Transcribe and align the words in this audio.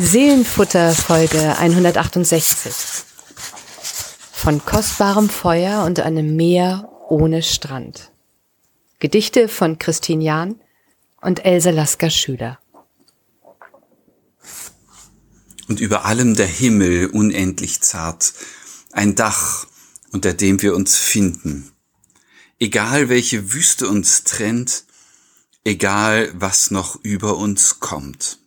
Seelenfutter 0.00 0.94
Folge 0.94 1.58
168. 1.58 2.72
Von 4.32 4.64
kostbarem 4.64 5.28
Feuer 5.28 5.84
und 5.84 5.98
einem 5.98 6.36
Meer 6.36 6.88
ohne 7.08 7.42
Strand. 7.42 8.12
Gedichte 9.00 9.48
von 9.48 9.78
Christine 9.80 10.22
Jahn 10.22 10.60
und 11.20 11.44
Else 11.44 11.72
Lasker 11.72 12.10
Schüler. 12.10 12.60
Und 15.66 15.80
über 15.80 16.04
allem 16.04 16.36
der 16.36 16.46
Himmel 16.46 17.06
unendlich 17.06 17.80
zart, 17.80 18.34
ein 18.92 19.16
Dach, 19.16 19.66
unter 20.12 20.32
dem 20.32 20.62
wir 20.62 20.76
uns 20.76 20.96
finden. 20.96 21.72
Egal 22.60 23.08
welche 23.08 23.52
Wüste 23.52 23.88
uns 23.88 24.22
trennt, 24.22 24.84
egal 25.64 26.30
was 26.34 26.70
noch 26.70 27.02
über 27.02 27.36
uns 27.36 27.80
kommt. 27.80 28.38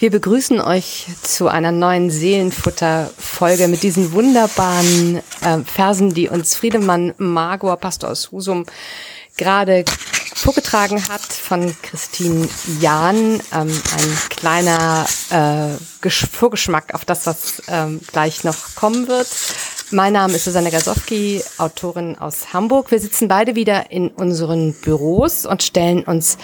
Wir 0.00 0.10
begrüßen 0.10 0.62
euch 0.62 1.08
zu 1.20 1.48
einer 1.48 1.72
neuen 1.72 2.10
Seelenfutter-Folge 2.10 3.68
mit 3.68 3.82
diesen 3.82 4.12
wunderbaren 4.12 5.20
äh, 5.42 5.58
Versen, 5.66 6.14
die 6.14 6.30
uns 6.30 6.54
Friedemann 6.54 7.12
Magor, 7.18 7.76
Pastor 7.76 8.08
aus 8.08 8.32
Husum, 8.32 8.64
gerade 9.36 9.84
vorgetragen 10.34 11.06
hat 11.06 11.20
von 11.20 11.76
Christine 11.82 12.48
Jahn. 12.80 13.42
Ähm, 13.52 13.68
ein 13.68 14.18
kleiner 14.30 15.04
äh, 15.28 16.08
Vorgeschmack 16.08 16.94
auf 16.94 17.04
das, 17.04 17.26
was 17.26 17.62
ähm, 17.68 18.00
gleich 18.10 18.42
noch 18.42 18.74
kommen 18.76 19.06
wird. 19.06 19.28
Mein 19.90 20.14
Name 20.14 20.32
ist 20.36 20.46
Susanne 20.46 20.70
Gasowski, 20.70 21.42
Autorin 21.58 22.16
aus 22.16 22.54
Hamburg. 22.54 22.90
Wir 22.90 23.00
sitzen 23.00 23.28
beide 23.28 23.54
wieder 23.54 23.90
in 23.90 24.08
unseren 24.08 24.72
Büros 24.72 25.44
und 25.44 25.62
stellen 25.62 26.04
uns 26.04 26.38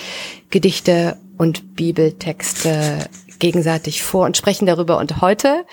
Gedichte 0.51 1.17
und 1.39 1.75
Bibeltexte 1.75 3.09
gegenseitig 3.39 4.03
vor 4.03 4.27
und 4.27 4.37
sprechen 4.37 4.67
darüber. 4.67 4.99
Und 4.99 5.21
heute 5.21 5.65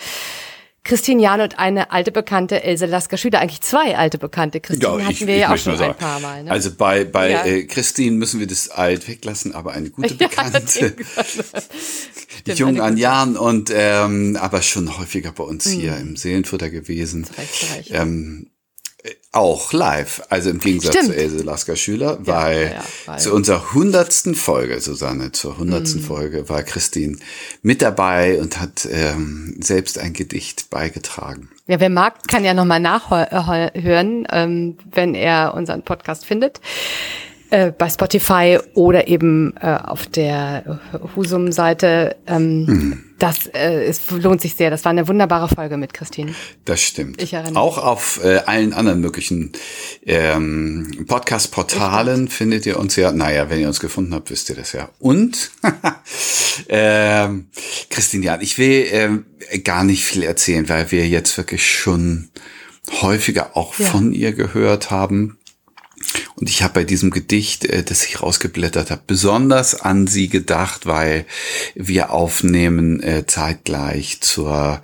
Christine 0.84 1.22
Jahn 1.22 1.40
und 1.40 1.60
eine 1.60 1.92
alte 1.92 2.12
Bekannte, 2.12 2.62
Else 2.62 2.86
Lasker-Schüler, 2.86 3.40
eigentlich 3.40 3.62
zwei 3.62 3.98
alte 3.98 4.18
Bekannte. 4.18 4.60
Christine 4.60 4.98
ja, 4.98 5.00
hatten 5.00 5.12
ich, 5.12 5.26
wir 5.26 5.36
ich 5.36 5.42
ja 5.42 5.54
auch 5.54 5.58
schon 5.58 5.80
ein 5.80 5.96
paar 5.96 6.20
Mal. 6.20 6.44
Ne? 6.44 6.52
Also 6.52 6.72
bei, 6.76 7.06
bei 7.06 7.32
ja. 7.32 7.46
äh, 7.46 7.64
Christine 7.64 8.18
müssen 8.18 8.42
wir 8.42 8.48
das 8.48 8.68
alt 8.70 9.08
weglassen, 9.08 9.56
aber 9.56 9.72
eine 9.72 9.90
gute 9.92 10.14
Bekannte. 10.16 10.94
Ja, 12.46 12.54
Jung 12.54 12.82
an 12.82 12.98
Jahren 12.98 13.38
und 13.38 13.72
ähm, 13.74 14.38
aber 14.40 14.62
schon 14.62 14.98
häufiger 14.98 15.32
bei 15.32 15.46
uns 15.46 15.68
mhm. 15.68 15.72
hier 15.80 15.98
im 15.98 16.18
Seelenfutter 16.18 16.70
gewesen. 16.70 17.28
Ähm, 17.90 18.50
auch 19.32 19.74
live, 19.74 20.22
also 20.30 20.50
im 20.50 20.60
Gegensatz 20.60 20.94
Stimmt. 20.94 21.10
zu 21.10 21.18
Else 21.18 21.44
Lasker 21.44 21.76
Schüler, 21.76 22.20
weil, 22.22 22.64
ja, 22.66 22.72
ja, 22.72 22.84
weil, 23.06 23.20
zu 23.20 23.34
unserer 23.34 23.74
hundertsten 23.74 24.36
Folge, 24.36 24.80
Susanne, 24.80 25.32
zur 25.32 25.58
hundertsten 25.58 26.02
mm. 26.02 26.06
Folge 26.06 26.50
war 26.50 26.64
Christine 26.64 27.18
mit 27.62 27.82
dabei 27.82 28.40
und 28.40 28.62
hat 28.62 28.88
ähm, 28.90 29.56
selbst 29.60 29.98
ein 29.98 30.14
Gedicht 30.14 30.70
beigetragen. 30.70 31.50
Ja, 31.68 31.80
wer 31.80 31.90
mag, 31.90 32.28
kann 32.28 32.46
ja 32.46 32.54
nochmal 32.54 32.80
nachhören, 32.80 34.28
ähm, 34.32 34.78
wenn 34.92 35.16
er 35.16 35.54
unseren 35.54 35.84
Podcast 35.84 36.26
findet. 36.26 36.62
Äh, 37.54 37.72
bei 37.72 37.88
Spotify 37.88 38.58
oder 38.74 39.08
eben 39.08 39.54
äh, 39.62 39.78
auf 39.84 40.08
der 40.08 40.80
Husum-Seite. 41.16 42.16
Ähm, 42.26 42.66
mhm. 42.66 43.04
Das 43.20 43.46
äh, 43.46 43.84
es 43.86 44.10
lohnt 44.10 44.42
sich 44.42 44.56
sehr. 44.56 44.72
Das 44.72 44.84
war 44.86 44.90
eine 44.90 45.08
wunderbare 45.08 45.48
Folge 45.48 45.78
mit 45.78 45.94
Christine. 45.94 46.34
Das 46.66 46.82
stimmt. 46.82 47.22
Ich 47.22 47.32
erinnere 47.34 47.62
Auch 47.62 47.78
auf 47.78 48.20
äh, 48.24 48.38
allen 48.48 48.74
anderen 48.74 49.02
möglichen 49.02 49.52
ähm, 50.04 51.06
Podcast-Portalen 51.08 52.28
findet 52.28 52.66
ihr 52.66 52.80
uns 52.80 52.96
ja. 52.96 53.12
Naja, 53.12 53.52
wenn 53.52 53.60
ihr 53.60 53.68
uns 53.68 53.80
gefunden 53.80 54.16
habt, 54.16 54.32
wisst 54.32 54.50
ihr 54.50 54.56
das 54.56 54.72
ja. 54.72 54.90
Und 54.98 55.52
ähm, 56.70 57.50
Christine, 57.92 58.26
ja, 58.26 58.42
ich 58.42 58.58
will 58.58 59.22
äh, 59.52 59.60
gar 59.60 59.84
nicht 59.84 60.06
viel 60.06 60.24
erzählen, 60.24 60.68
weil 60.70 60.90
wir 60.90 61.08
jetzt 61.08 61.38
wirklich 61.38 61.72
schon 61.72 62.30
häufiger 63.04 63.56
auch 63.56 63.78
ja. 63.78 63.86
von 63.86 64.12
ihr 64.12 64.32
gehört 64.34 64.90
haben. 64.90 65.38
Und 66.36 66.50
ich 66.50 66.64
habe 66.64 66.74
bei 66.74 66.84
diesem 66.84 67.12
Gedicht, 67.12 67.66
äh, 67.66 67.84
das 67.84 68.04
ich 68.06 68.22
rausgeblättert 68.22 68.92
habe, 68.92 69.02
besonders 69.06 69.80
an 69.80 70.08
sie 70.08 70.30
gedacht, 70.30 70.86
weil 70.86 71.26
wir 71.76 72.12
aufnehmen 72.12 73.02
äh, 73.02 73.26
zeitgleich 73.28 74.20
zur 74.22 74.82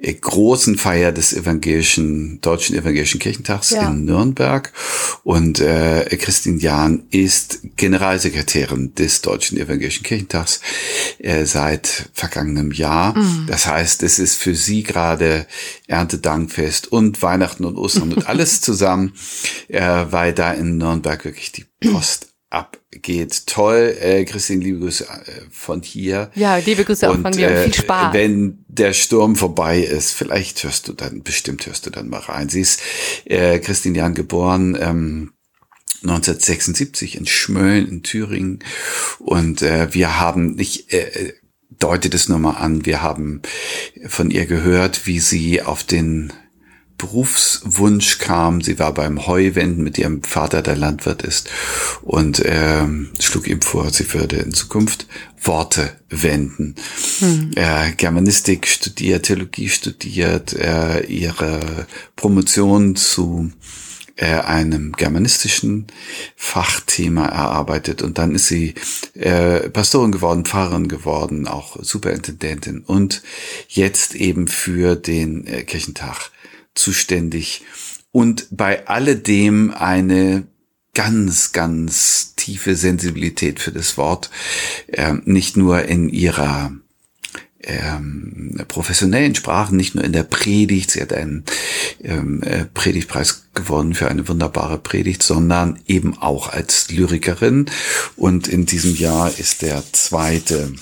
äh, 0.00 0.12
großen 0.12 0.76
Feier 0.76 1.12
des 1.12 1.32
evangelischen, 1.32 2.40
deutschen 2.40 2.76
evangelischen 2.76 3.18
Kirchentags 3.18 3.70
ja. 3.70 3.88
in 3.88 4.04
Nürnberg. 4.04 4.72
Und 5.24 5.60
äh, 5.60 6.04
Christine 6.16 6.58
Jahn 6.58 7.04
ist 7.10 7.60
Generalsekretärin 7.76 8.94
des 8.94 9.22
deutschen 9.22 9.58
evangelischen 9.58 10.02
Kirchentags 10.02 10.60
äh, 11.18 11.46
seit 11.46 12.10
vergangenem 12.12 12.72
Jahr. 12.72 13.16
Mhm. 13.16 13.46
Das 13.46 13.66
heißt, 13.66 14.02
es 14.02 14.18
ist 14.18 14.36
für 14.36 14.54
sie 14.54 14.82
gerade 14.82 15.46
Erntedankfest 15.86 16.92
und 16.92 17.22
Weihnachten 17.22 17.64
und 17.64 17.76
Ostern 17.76 18.12
und 18.12 18.26
alles 18.28 18.60
zusammen, 18.60 19.14
äh, 19.68 19.80
weil 20.10 20.34
da 20.34 20.52
in 20.52 20.76
Nürnberg 20.76 20.89
wirklich 21.24 21.52
die 21.52 21.66
Post 21.80 22.28
abgeht. 22.50 23.46
Toll, 23.46 23.96
äh, 24.00 24.24
Christine, 24.24 24.62
liebe 24.62 24.80
Grüße 24.80 25.04
äh, 25.04 25.40
von 25.50 25.82
hier. 25.82 26.30
Ja, 26.34 26.56
liebe 26.56 26.84
Grüße 26.84 27.08
und, 27.08 27.18
auch 27.18 27.22
von 27.22 27.40
mir 27.40 27.48
und 27.48 27.56
viel 27.56 27.72
äh, 27.72 27.72
Spaß. 27.72 28.12
Wenn 28.12 28.64
der 28.68 28.92
Sturm 28.92 29.36
vorbei 29.36 29.80
ist, 29.80 30.12
vielleicht 30.12 30.62
hörst 30.64 30.88
du 30.88 30.92
dann, 30.92 31.22
bestimmt 31.22 31.66
hörst 31.66 31.86
du 31.86 31.90
dann 31.90 32.08
mal 32.08 32.20
rein. 32.20 32.48
Sie 32.48 32.60
ist 32.60 32.82
äh, 33.24 33.60
Christine 33.60 33.98
Jan 33.98 34.14
geboren, 34.14 34.76
ähm, 34.80 35.32
1976 36.02 37.16
in 37.16 37.26
Schmölln 37.26 37.86
in 37.86 38.02
Thüringen 38.02 38.60
und 39.18 39.62
äh, 39.62 39.92
wir 39.92 40.18
haben 40.18 40.54
nicht 40.54 40.92
äh, 40.92 41.34
deutet 41.78 42.14
es 42.14 42.28
nur 42.28 42.38
mal 42.38 42.52
an, 42.52 42.86
wir 42.86 43.02
haben 43.02 43.42
von 44.06 44.30
ihr 44.30 44.46
gehört, 44.46 45.06
wie 45.06 45.20
sie 45.20 45.62
auf 45.62 45.84
den 45.84 46.32
Berufswunsch 47.00 48.18
kam. 48.18 48.60
Sie 48.60 48.78
war 48.78 48.92
beim 48.92 49.26
Heuwenden 49.26 49.82
mit 49.82 49.96
ihrem 49.96 50.22
Vater, 50.22 50.60
der 50.60 50.76
Landwirt 50.76 51.22
ist, 51.22 51.48
und 52.02 52.40
äh, 52.40 52.84
schlug 53.18 53.48
ihm 53.48 53.62
vor, 53.62 53.90
sie 53.90 54.12
würde 54.12 54.36
in 54.36 54.52
Zukunft 54.52 55.06
Worte 55.42 55.92
wenden. 56.10 56.74
Hm. 57.20 57.52
Äh, 57.56 57.92
Germanistik 57.96 58.66
studiert, 58.66 59.26
Theologie 59.26 59.70
studiert, 59.70 60.52
äh, 60.52 61.00
ihre 61.06 61.86
Promotion 62.16 62.96
zu 62.96 63.50
äh, 64.16 64.26
einem 64.26 64.92
germanistischen 64.92 65.86
Fachthema 66.36 67.24
erarbeitet 67.24 68.02
und 68.02 68.18
dann 68.18 68.34
ist 68.34 68.48
sie 68.48 68.74
äh, 69.14 69.70
Pastorin 69.70 70.12
geworden, 70.12 70.44
Pfarrerin 70.44 70.88
geworden, 70.88 71.48
auch 71.48 71.82
Superintendentin 71.82 72.82
und 72.86 73.22
jetzt 73.68 74.14
eben 74.14 74.46
für 74.46 74.94
den 74.94 75.46
äh, 75.46 75.62
Kirchentag 75.62 76.30
zuständig 76.74 77.62
und 78.12 78.46
bei 78.50 78.86
alledem 78.86 79.72
eine 79.72 80.46
ganz, 80.94 81.52
ganz 81.52 82.34
tiefe 82.34 82.74
Sensibilität 82.74 83.60
für 83.60 83.72
das 83.72 83.96
Wort, 83.96 84.30
äh, 84.88 85.14
nicht 85.24 85.56
nur 85.56 85.84
in 85.84 86.08
ihrer 86.08 86.72
ähm, 87.62 88.64
professionellen 88.68 89.34
Sprachen, 89.34 89.76
nicht 89.76 89.94
nur 89.94 90.04
in 90.04 90.12
der 90.12 90.22
Predigt, 90.22 90.90
sie 90.90 91.02
hat 91.02 91.12
einen 91.12 91.44
ähm, 92.02 92.42
äh, 92.42 92.64
Predigtpreis 92.64 93.46
gewonnen 93.54 93.94
für 93.94 94.08
eine 94.08 94.26
wunderbare 94.28 94.78
Predigt, 94.78 95.22
sondern 95.22 95.78
eben 95.86 96.16
auch 96.18 96.48
als 96.48 96.90
Lyrikerin. 96.90 97.66
Und 98.16 98.48
in 98.48 98.66
diesem 98.66 98.96
Jahr 98.96 99.30
ist 99.38 99.62
der 99.62 99.82
zweite 99.92 100.72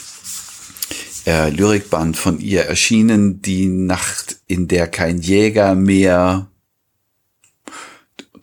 äh, 1.27 1.51
Lyrikband 1.51 2.17
von 2.17 2.41
ihr 2.41 2.63
erschienen, 2.63 3.43
Die 3.43 3.67
Nacht, 3.67 4.37
in 4.47 4.69
der 4.69 4.89
kein 4.89 5.19
Jäger 5.19 5.75
mehr 5.75 6.49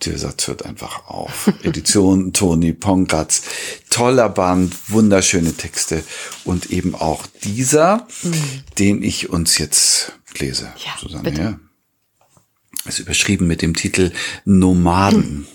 der 0.06 0.18
Satz 0.20 0.48
hört 0.48 0.66
einfach 0.66 1.08
auf. 1.08 1.48
Edition 1.64 2.34
Toni 2.34 2.74
Pongratz. 2.74 3.44
Toller 3.90 4.30
Band, 4.30 4.76
wunderschöne 4.90 5.54
Texte 5.54 6.04
und 6.44 6.72
eben 6.72 6.96
auch 6.96 7.26
dieser, 7.44 8.08
mhm. 8.24 8.64
den 8.78 9.04
ich 9.04 9.30
uns 9.30 9.58
jetzt 9.58 10.14
lese. 10.38 10.74
Ja, 10.78 10.98
Susanne, 11.00 11.24
bitte. 11.24 11.42
ja. 11.42 11.60
Ist 12.86 13.00
überschrieben 13.00 13.48
mit 13.48 13.62
dem 13.62 13.74
Titel 13.74 14.12
Nomaden. 14.44 15.48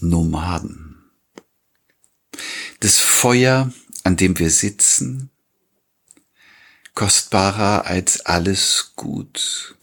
Mhm. 0.00 0.08
Nomaden. 0.08 0.96
Das 2.80 2.98
Feuer, 2.98 3.72
an 4.02 4.16
dem 4.16 4.38
wir 4.38 4.50
sitzen, 4.50 5.30
kostbarer 6.94 7.86
als 7.86 8.20
alles 8.26 8.92
Gut. 8.96 9.76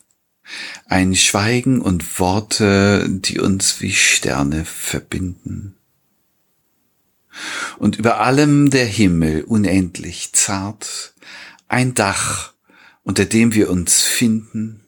Ein 0.85 1.15
Schweigen 1.15 1.81
und 1.81 2.19
Worte, 2.19 3.07
die 3.09 3.39
uns 3.39 3.81
wie 3.81 3.94
Sterne 3.94 4.65
verbinden. 4.65 5.75
Und 7.77 7.97
über 7.97 8.19
allem 8.19 8.69
der 8.69 8.85
Himmel 8.85 9.44
unendlich 9.44 10.33
zart, 10.33 11.13
ein 11.67 11.94
Dach, 11.94 12.53
unter 13.03 13.25
dem 13.25 13.53
wir 13.53 13.69
uns 13.69 14.01
finden, 14.01 14.85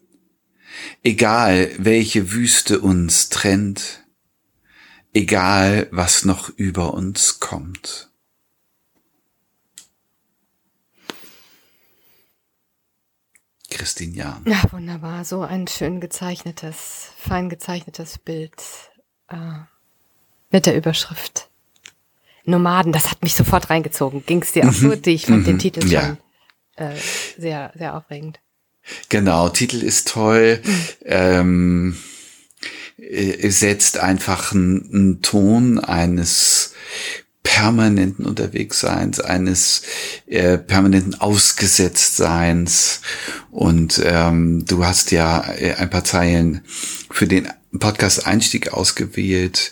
egal 1.03 1.71
welche 1.77 2.31
Wüste 2.31 2.79
uns 2.79 3.29
trennt, 3.29 4.03
egal 5.13 5.87
was 5.91 6.25
noch 6.25 6.49
über 6.49 6.93
uns 6.93 7.39
kommt. 7.39 8.10
Christine 13.81 14.15
Jahn. 14.15 14.43
Ja, 14.45 14.61
wunderbar. 14.71 15.25
So 15.25 15.41
ein 15.41 15.67
schön 15.67 16.01
gezeichnetes, 16.01 17.07
fein 17.17 17.49
gezeichnetes 17.49 18.19
Bild 18.19 18.53
äh, 19.27 19.35
mit 20.51 20.67
der 20.67 20.77
Überschrift 20.77 21.49
Nomaden. 22.45 22.91
Das 22.91 23.09
hat 23.09 23.23
mich 23.23 23.33
sofort 23.33 23.71
reingezogen. 23.71 24.23
Ging 24.23 24.43
es 24.43 24.51
dir 24.51 24.69
auch 24.69 24.71
so? 24.71 24.93
Ich 24.93 25.25
fand 25.25 25.47
den 25.47 25.57
Titel 25.57 25.81
schon 25.81 25.89
Ja. 25.89 26.17
äh, 26.75 26.95
sehr, 27.39 27.73
sehr 27.75 27.95
aufregend. 27.97 28.39
Genau, 29.09 29.49
Titel 29.49 29.77
ist 29.81 30.09
toll. 30.09 30.61
Ähm, 31.03 31.97
äh, 32.97 33.49
setzt 33.49 33.97
einfach 33.97 34.51
einen, 34.53 34.91
einen 34.93 35.21
Ton 35.23 35.79
eines 35.79 36.75
permanenten 37.61 38.25
Unterwegsseins, 38.25 39.19
eines 39.19 39.83
äh, 40.25 40.57
permanenten 40.57 41.13
Ausgesetztseins. 41.13 43.01
Und 43.51 44.01
ähm, 44.03 44.65
du 44.65 44.83
hast 44.83 45.11
ja 45.11 45.47
äh, 45.53 45.75
ein 45.75 45.91
paar 45.91 46.03
Zeilen 46.03 46.61
für 47.11 47.27
den 47.27 47.47
Podcast-Einstieg 47.77 48.73
ausgewählt. 48.73 49.71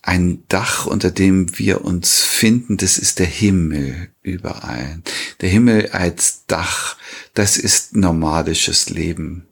Ein 0.00 0.44
Dach, 0.48 0.86
unter 0.86 1.10
dem 1.10 1.58
wir 1.58 1.84
uns 1.84 2.22
finden, 2.22 2.78
das 2.78 2.96
ist 2.96 3.18
der 3.18 3.26
Himmel 3.26 4.08
überall. 4.22 5.02
Der 5.42 5.50
Himmel 5.50 5.90
als 5.90 6.46
Dach, 6.46 6.96
das 7.34 7.58
ist 7.58 7.94
nomadisches 7.94 8.88
Leben. 8.88 9.46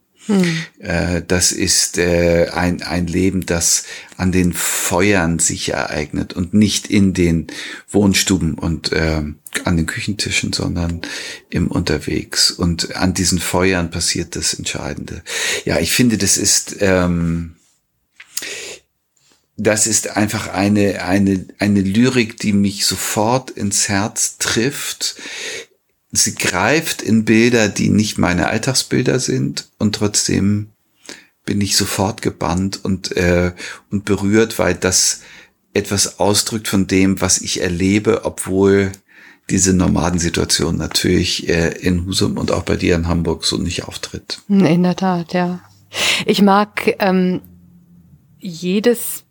Äh, 0.79 1.23
Das 1.26 1.53
ist 1.53 1.99
äh, 1.99 2.49
ein, 2.53 2.82
ein 2.82 3.06
Leben, 3.06 3.47
das 3.47 3.85
an 4.17 4.32
den 4.32 4.53
Feuern 4.53 5.38
sich 5.38 5.71
ereignet 5.71 6.32
und 6.32 6.55
nicht 6.55 6.87
in 6.88 7.15
den 7.15 7.47
Wohnstuben 7.91 8.55
und 8.55 8.91
ähm, 8.93 9.37
an 9.65 9.76
den 9.76 9.87
Küchentischen, 9.87 10.53
sondern 10.53 11.03
im 11.50 11.69
Unterwegs. 11.69 12.50
Und 12.50 12.97
an 12.97 13.15
diesen 13.15 13.38
Feuern 13.38 13.91
passiert 13.91 14.37
das 14.37 14.55
Entscheidende. 14.55 15.23
Ja, 15.65 15.79
ich 15.79 15.93
finde, 15.93 16.19
das 16.19 16.37
ist 16.37 16.76
ähm, 16.81 17.56
das 19.56 19.87
ist 19.87 20.17
einfach 20.17 20.49
eine, 20.49 21.05
eine, 21.05 21.47
eine 21.59 21.81
Lyrik, 21.81 22.38
die 22.38 22.53
mich 22.53 22.87
sofort 22.87 23.50
ins 23.50 23.88
Herz 23.88 24.38
trifft. 24.38 25.17
Sie 26.16 26.34
greift 26.34 27.02
in 27.02 27.25
Bilder, 27.25 27.69
die 27.69 27.88
nicht 27.88 28.19
meine 28.19 28.49
Alltagsbilder 28.49 29.19
sind 29.19 29.69
und 29.78 29.96
trotzdem 29.96 30.69
bin 31.44 31.61
ich 31.61 31.76
sofort 31.76 32.22
gebannt 32.22 32.84
und, 32.84 33.16
äh, 33.16 33.52
und 33.90 34.05
berührt, 34.05 34.58
weil 34.58 34.75
das 34.75 35.20
etwas 35.75 36.20
ausdrückt 36.20 36.69
von 36.69 36.87
dem, 36.87 37.20
was 37.20 37.38
ich 37.38 37.61
erlebe, 37.61 38.25
obwohl 38.25 38.93
diese 39.50 39.75
Nomadensituation 39.75 40.76
natürlich 40.76 41.49
äh, 41.49 41.70
in 41.78 42.06
Husum 42.06 42.38
und 42.38 42.50
auch 42.50 42.62
bei 42.62 42.76
dir 42.76 42.94
in 42.94 43.08
Hamburg 43.08 43.44
so 43.44 43.58
nicht 43.58 43.84
auftritt. 43.84 44.40
In 44.49 44.82
der 44.82 44.96
Tat, 44.96 45.34
ja. 45.34 45.61
Ich 46.25 46.40
mag 46.40 46.94
ähm, 47.00 47.43
jedes 48.38 49.24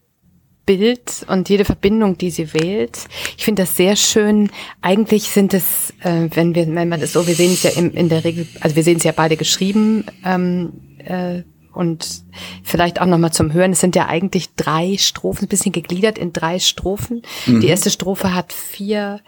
Bild 0.65 1.25
und 1.27 1.49
jede 1.49 1.65
Verbindung, 1.65 2.17
die 2.17 2.31
sie 2.31 2.53
wählt. 2.53 2.99
Ich 3.37 3.45
finde 3.45 3.63
das 3.63 3.75
sehr 3.75 3.95
schön. 3.95 4.49
Eigentlich 4.81 5.29
sind 5.29 5.53
es, 5.53 5.93
äh, 6.01 6.29
wenn 6.33 6.55
wir, 6.55 6.73
wenn 6.73 6.89
man 6.89 7.01
das 7.01 7.13
so, 7.13 7.27
wir 7.27 7.35
sehen 7.35 7.53
es 7.53 7.63
ja 7.63 7.71
in, 7.71 7.91
in 7.91 8.09
der 8.09 8.23
Regel, 8.23 8.47
also 8.61 8.75
wir 8.75 8.83
sehen 8.83 8.97
es 8.97 9.03
ja 9.03 9.11
beide 9.11 9.35
geschrieben 9.35 10.05
ähm, 10.25 10.73
äh, 10.99 11.43
und 11.73 12.23
vielleicht 12.63 13.01
auch 13.01 13.05
nochmal 13.05 13.33
zum 13.33 13.51
Hören. 13.51 13.71
Es 13.71 13.81
sind 13.81 13.95
ja 13.95 14.07
eigentlich 14.07 14.53
drei 14.55 14.97
Strophen, 14.97 15.45
ein 15.45 15.49
bisschen 15.49 15.71
gegliedert 15.71 16.17
in 16.17 16.31
drei 16.31 16.59
Strophen. 16.59 17.23
Die 17.47 17.67
erste 17.67 17.89
Strophe 17.89 18.35
hat 18.35 18.53
vier 18.53 19.21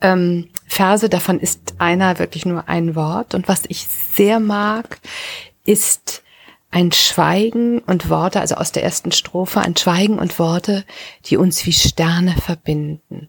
ähm, 0.00 0.48
Verse, 0.66 1.08
davon 1.08 1.38
ist 1.38 1.74
einer 1.78 2.18
wirklich 2.18 2.46
nur 2.46 2.68
ein 2.68 2.96
Wort. 2.96 3.34
Und 3.34 3.46
was 3.46 3.62
ich 3.68 3.86
sehr 3.86 4.40
mag, 4.40 4.98
ist 5.64 6.23
ein 6.74 6.90
Schweigen 6.90 7.78
und 7.78 8.10
Worte, 8.10 8.40
also 8.40 8.56
aus 8.56 8.72
der 8.72 8.82
ersten 8.82 9.12
Strophe, 9.12 9.60
ein 9.60 9.76
Schweigen 9.76 10.18
und 10.18 10.40
Worte, 10.40 10.84
die 11.24 11.36
uns 11.36 11.64
wie 11.66 11.72
Sterne 11.72 12.32
verbinden. 12.32 13.28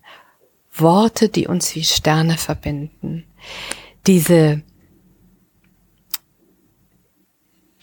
Worte, 0.74 1.30
die 1.30 1.46
uns 1.46 1.76
wie 1.76 1.84
Sterne 1.84 2.40
verbinden. 2.40 3.28
Diese, 4.08 4.64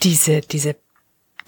diese, 0.03 0.41
diese, 0.41 0.75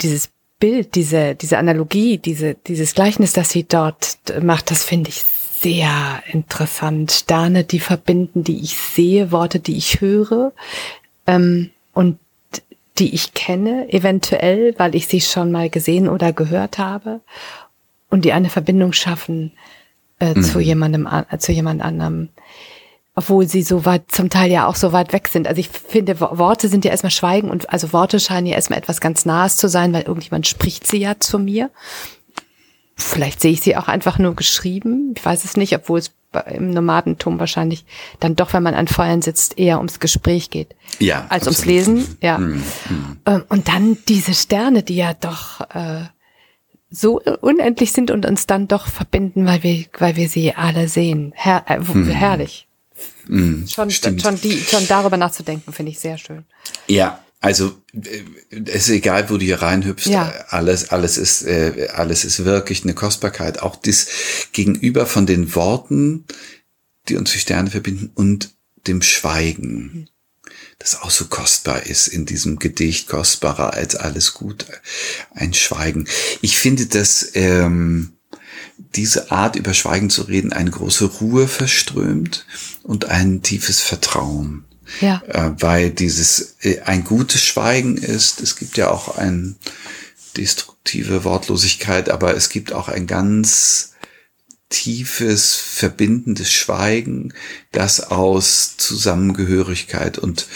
dieses 0.00 0.30
Bild, 0.60 0.94
diese, 0.94 1.34
diese 1.34 1.58
Analogie, 1.58 2.18
diese, 2.18 2.54
dieses 2.54 2.94
Gleichnis, 2.94 3.32
das 3.32 3.50
sie 3.50 3.64
dort 3.64 4.18
macht, 4.40 4.70
das 4.70 4.84
finde 4.84 5.08
ich 5.10 5.24
sehr 5.24 6.22
interessant. 6.30 7.10
Sterne, 7.10 7.64
die 7.64 7.80
verbinden, 7.80 8.44
die 8.44 8.62
ich 8.62 8.76
sehe, 8.76 9.32
Worte, 9.32 9.58
die 9.58 9.76
ich 9.76 10.00
höre 10.00 10.52
ähm, 11.26 11.70
und 11.92 12.20
die 12.98 13.14
ich 13.14 13.34
kenne, 13.34 13.92
eventuell, 13.92 14.74
weil 14.78 14.94
ich 14.94 15.06
sie 15.08 15.20
schon 15.20 15.50
mal 15.50 15.68
gesehen 15.70 16.08
oder 16.08 16.32
gehört 16.32 16.78
habe 16.78 17.20
und 18.10 18.24
die 18.24 18.32
eine 18.32 18.50
Verbindung 18.50 18.92
schaffen 18.92 19.52
äh, 20.20 20.40
zu 20.40 20.60
jemandem, 20.60 21.06
an- 21.06 21.26
äh, 21.30 21.38
zu 21.38 21.50
jemand 21.52 21.82
anderem. 21.82 22.28
Obwohl 23.16 23.46
sie 23.48 23.62
so 23.62 23.84
weit, 23.84 24.10
zum 24.10 24.28
Teil 24.30 24.50
ja 24.50 24.66
auch 24.66 24.74
so 24.74 24.92
weit 24.92 25.12
weg 25.12 25.28
sind. 25.28 25.46
Also 25.46 25.60
ich 25.60 25.68
finde, 25.68 26.20
Wo- 26.20 26.36
Worte 26.38 26.68
sind 26.68 26.84
ja 26.84 26.90
erstmal 26.90 27.10
Schweigen 27.12 27.48
und 27.50 27.70
also 27.70 27.92
Worte 27.92 28.18
scheinen 28.20 28.46
ja 28.48 28.54
erstmal 28.56 28.78
etwas 28.78 29.00
ganz 29.00 29.24
Nahes 29.24 29.56
zu 29.56 29.68
sein, 29.68 29.92
weil 29.92 30.02
irgendjemand 30.02 30.46
spricht 30.46 30.86
sie 30.86 30.98
ja 30.98 31.18
zu 31.20 31.38
mir. 31.38 31.70
Vielleicht 32.96 33.40
sehe 33.40 33.52
ich 33.52 33.60
sie 33.60 33.76
auch 33.76 33.88
einfach 33.88 34.18
nur 34.18 34.34
geschrieben. 34.34 35.14
Ich 35.16 35.24
weiß 35.24 35.44
es 35.44 35.56
nicht, 35.56 35.74
obwohl 35.74 35.98
es 35.98 36.12
im 36.40 36.70
Nomadentum 36.70 37.38
wahrscheinlich 37.40 37.84
dann 38.20 38.36
doch, 38.36 38.52
wenn 38.52 38.62
man 38.62 38.74
an 38.74 38.88
Feuern 38.88 39.22
sitzt, 39.22 39.58
eher 39.58 39.78
ums 39.78 40.00
Gespräch 40.00 40.50
geht. 40.50 40.74
Ja, 40.98 41.26
Als 41.28 41.44
ums 41.46 41.60
absolut. 41.60 41.66
Lesen, 41.66 42.16
ja. 42.22 42.36
Ähm, 42.36 42.62
Und 43.48 43.68
dann 43.68 43.96
diese 44.08 44.34
Sterne, 44.34 44.82
die 44.82 44.96
ja 44.96 45.14
doch 45.14 45.60
äh, 45.74 46.04
so 46.90 47.20
unendlich 47.40 47.92
sind 47.92 48.10
und 48.10 48.24
uns 48.26 48.46
dann 48.46 48.68
doch 48.68 48.86
verbinden, 48.86 49.46
weil 49.46 49.62
wir, 49.62 49.84
weil 49.98 50.16
wir 50.16 50.28
sie 50.28 50.54
alle 50.54 50.88
sehen. 50.88 51.32
Her 51.34 51.64
äh, 51.66 51.78
w- 51.80 52.12
Herrlich. 52.12 52.68
schon, 53.26 53.90
stimmt. 53.90 54.22
schon, 54.22 54.40
die, 54.40 54.58
schon 54.58 54.86
darüber 54.86 55.16
nachzudenken, 55.16 55.72
finde 55.72 55.90
ich 55.92 55.98
sehr 55.98 56.18
schön. 56.18 56.44
Ja, 56.86 57.18
also 57.44 57.76
äh, 57.92 58.22
es 58.64 58.84
ist 58.84 58.90
egal, 58.90 59.28
wo 59.28 59.36
du 59.36 59.44
hier 59.44 59.60
reinhüpfst, 59.60 60.06
Ja. 60.06 60.30
äh, 60.30 60.44
alles, 60.48 60.88
alles 60.88 61.18
ist, 61.18 61.42
äh, 61.42 61.88
alles 61.92 62.24
ist 62.24 62.44
wirklich 62.46 62.84
eine 62.84 62.94
Kostbarkeit. 62.94 63.60
Auch 63.60 63.76
das 63.76 64.06
Gegenüber 64.52 65.04
von 65.04 65.26
den 65.26 65.54
Worten, 65.54 66.24
die 67.08 67.16
uns 67.16 67.34
wie 67.34 67.38
Sterne 67.38 67.70
verbinden 67.70 68.10
und 68.14 68.54
dem 68.86 69.02
Schweigen, 69.02 70.08
das 70.78 71.02
auch 71.02 71.10
so 71.10 71.26
kostbar 71.26 71.84
ist 71.84 72.08
in 72.08 72.24
diesem 72.24 72.58
Gedicht, 72.58 73.08
kostbarer 73.08 73.74
als 73.74 73.94
alles 73.94 74.32
gut, 74.32 74.64
ein 75.30 75.52
Schweigen. 75.52 76.08
Ich 76.40 76.56
finde, 76.58 76.86
dass 76.86 77.30
ähm, 77.34 78.12
diese 78.94 79.30
Art 79.30 79.56
über 79.56 79.74
Schweigen 79.74 80.08
zu 80.08 80.22
reden 80.22 80.52
eine 80.54 80.70
große 80.70 81.04
Ruhe 81.04 81.46
verströmt 81.46 82.46
und 82.82 83.04
ein 83.04 83.42
tiefes 83.42 83.80
Vertrauen 83.80 84.64
Ja. 85.00 85.22
äh, 85.26 85.50
weil 85.58 85.90
dieses 85.90 86.56
äh, 86.62 86.80
ein 86.80 87.04
gutes 87.04 87.42
Schweigen 87.42 87.96
ist. 87.96 88.40
Es 88.40 88.56
gibt 88.56 88.76
ja 88.76 88.90
auch 88.90 89.16
ein 89.16 89.56
destruktive 90.36 91.24
Wortlosigkeit, 91.24 92.08
aber 92.08 92.36
es 92.36 92.48
gibt 92.48 92.72
auch 92.72 92.88
ein 92.88 93.06
ganz 93.06 93.94
tiefes, 94.68 95.54
verbindendes 95.54 96.52
Schweigen, 96.52 97.32
das 97.70 98.10
aus 98.10 98.76
Zusammengehörigkeit 98.76 100.18
und, 100.18 100.48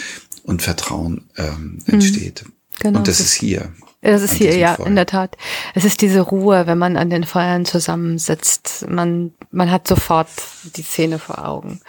und 0.43 0.61
Vertrauen 0.61 1.29
ähm, 1.37 1.79
entsteht. 1.85 2.43
genau 2.79 2.99
und 2.99 3.07
das 3.07 3.19
ist 3.19 3.33
hier. 3.33 3.71
Das 4.01 4.21
ist 4.21 4.33
hier, 4.33 4.57
ja, 4.57 4.75
Feuer. 4.75 4.87
in 4.87 4.95
der 4.95 5.05
Tat. 5.05 5.35
Es 5.75 5.83
ist 5.83 6.01
diese 6.01 6.21
Ruhe, 6.21 6.67
wenn 6.67 6.77
man 6.77 6.95
an 6.95 7.09
den 7.09 7.25
Feuern 7.25 7.65
zusammensitzt. 7.65 8.85
Man, 8.87 9.33
man 9.51 9.69
hat 9.71 9.87
sofort 9.87 10.29
die 10.77 10.83
Szene 10.83 11.19
vor 11.19 11.45
Augen. 11.45 11.81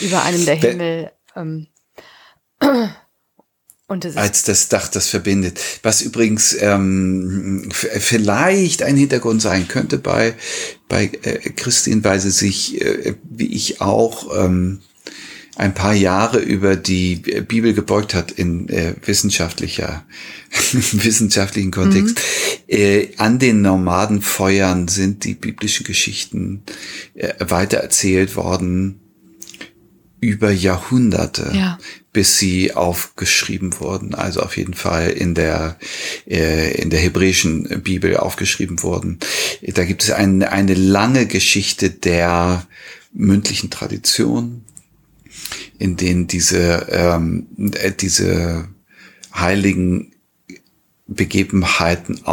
Über 0.00 0.22
einem 0.22 0.44
der 0.44 0.54
Himmel. 0.54 1.10
Ähm, 1.34 1.66
als 3.88 4.42
das 4.42 4.68
Dach 4.68 4.88
das 4.88 5.08
verbindet. 5.08 5.60
Was 5.82 6.02
übrigens 6.02 6.56
ähm, 6.60 7.68
vielleicht 7.70 8.82
ein 8.82 8.96
Hintergrund 8.96 9.40
sein 9.40 9.68
könnte 9.68 9.98
bei 9.98 10.34
bei 10.88 11.10
äh, 11.22 11.50
Christine, 11.50 12.02
weil 12.02 12.18
sie 12.18 12.30
sich, 12.30 12.80
äh, 12.80 13.14
wie 13.22 13.52
ich 13.54 13.80
auch, 13.80 14.36
ähm, 14.36 14.80
ein 15.56 15.72
paar 15.72 15.94
Jahre 15.94 16.38
über 16.38 16.76
die 16.76 17.16
Bibel 17.16 17.72
gebeugt 17.72 18.12
hat 18.12 18.30
in 18.30 18.68
äh, 18.68 18.94
wissenschaftlicher 19.04 20.04
wissenschaftlichen 20.92 21.70
Kontext. 21.70 22.20
Äh, 22.66 23.08
an 23.16 23.38
den 23.38 23.62
Nomadenfeuern 23.62 24.88
sind 24.88 25.24
die 25.24 25.34
biblischen 25.34 25.86
Geschichten 25.86 26.62
äh, 27.14 27.32
weitererzählt 27.38 28.36
worden 28.36 29.00
über 30.20 30.50
Jahrhunderte 30.50 31.50
Ja. 31.54 31.78
bis 32.12 32.38
sie 32.38 32.72
aufgeschrieben 32.72 33.78
wurden, 33.80 34.14
also 34.14 34.40
auf 34.40 34.56
jeden 34.56 34.74
Fall 34.74 35.10
in 35.10 35.34
der 35.34 35.76
äh, 36.26 36.80
in 36.80 36.88
der 36.90 37.00
hebräischen 37.00 37.82
Bibel 37.82 38.16
aufgeschrieben 38.16 38.82
wurden. 38.82 39.18
Da 39.62 39.84
gibt 39.84 40.02
es 40.02 40.10
eine 40.10 40.50
eine 40.50 40.74
lange 40.74 41.26
Geschichte 41.26 41.90
der 41.90 42.66
mündlichen 43.12 43.70
Tradition, 43.70 44.64
in 45.78 45.96
denen 45.96 46.26
diese 46.26 46.86
ähm, 46.90 47.46
äh, 47.74 47.92
diese 47.92 48.68
heiligen 49.34 50.12
Begebenheiten 51.06 52.24